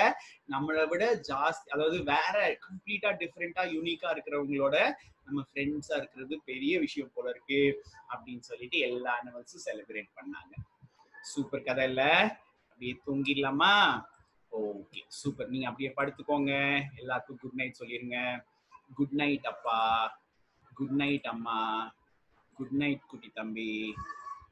நம்மளை 0.52 0.88
விட 0.88 1.06
ஜாஸ்தி 1.30 1.68
அதாவது 1.70 2.04
வேற 2.04 2.36
கம்ப்ளீட்டா 2.66 3.12
டிஃப்ரெண்டா 3.22 3.64
யூனிக்கா 3.76 4.10
இருக்கிறவங்களோட 4.16 4.76
நம்ம 5.24 5.42
ஃப்ரெண்ட்ஸா 5.42 5.96
இருக்கிறது 5.96 6.42
பெரிய 6.46 6.80
விஷயம் 6.80 7.12
போல 7.14 7.30
இருக்கு 7.30 7.62
அப்படின்னு 8.14 8.40
சொல்லிட்டு 8.40 8.78
எல்லா 8.80 9.12
அனிமல்ஸும் 9.20 9.66
செலிப்ரேட் 9.66 10.10
பண்ணாங்க. 10.16 10.54
சூப்பர் 11.22 11.64
கதை 11.64 11.84
இல்ல? 11.88 12.04
அப்படியே 12.70 12.94
தூங்கிடலாமா? 13.06 13.74
ஓகே 14.52 15.02
சூப்பர் 15.08 15.50
நீங்க 15.50 15.68
அப்படியே 15.68 15.92
படுத்துக்கோங்க. 15.98 16.54
எல்லாருக்கும் 16.96 17.40
குட் 17.42 17.56
நைட் 17.56 17.80
சொல்லிருங்க. 17.80 18.18
குட் 18.96 19.12
நைட் 19.12 19.46
அப்பா. 19.46 19.78
குட் 20.74 20.96
நைட் 20.96 21.28
அம்மா. 21.28 21.60
குட் 22.58 22.76
நைட் 22.78 23.06
குட்டி 23.08 23.32
தம்பி. 23.34 23.94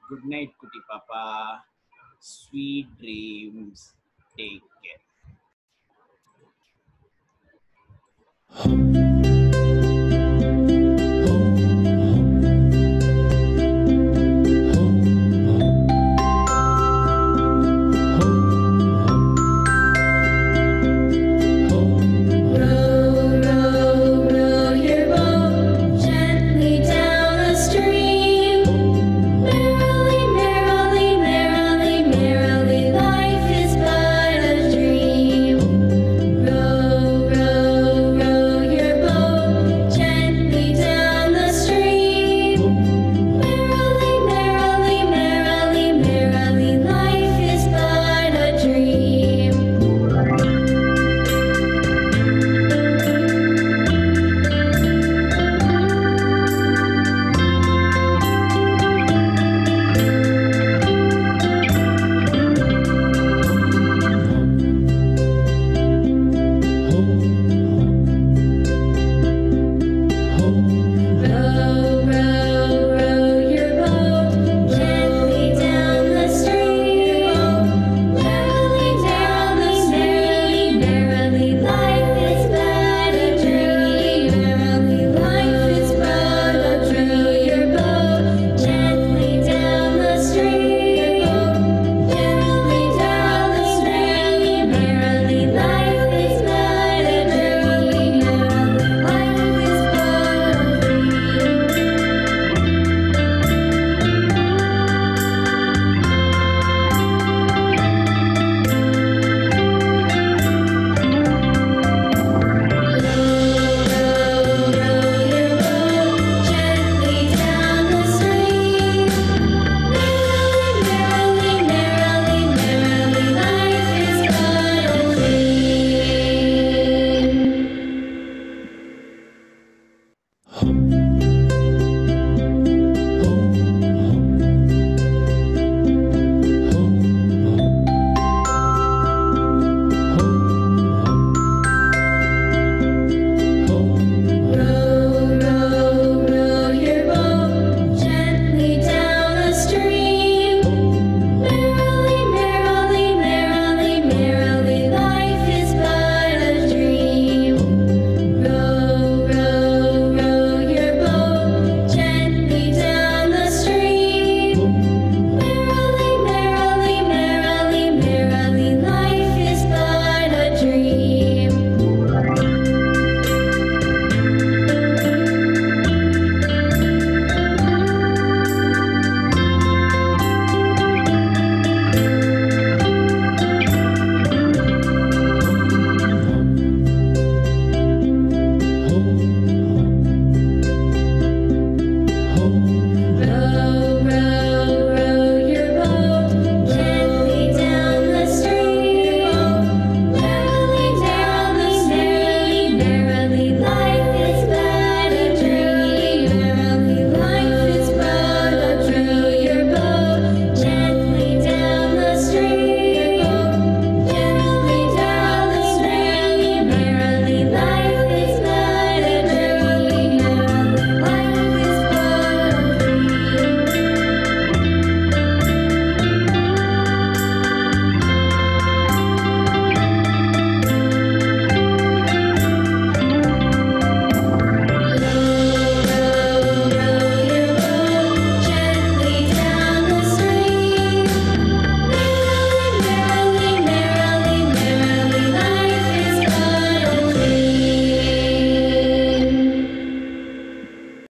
குட் 0.07 0.25
நைட் 0.25 0.55
குட்டி 0.55 0.79
பாப்பா. 0.89 1.23
sweet 2.21 2.87
dreams. 2.99 3.93
Take 4.37 4.61
care. 4.83 5.01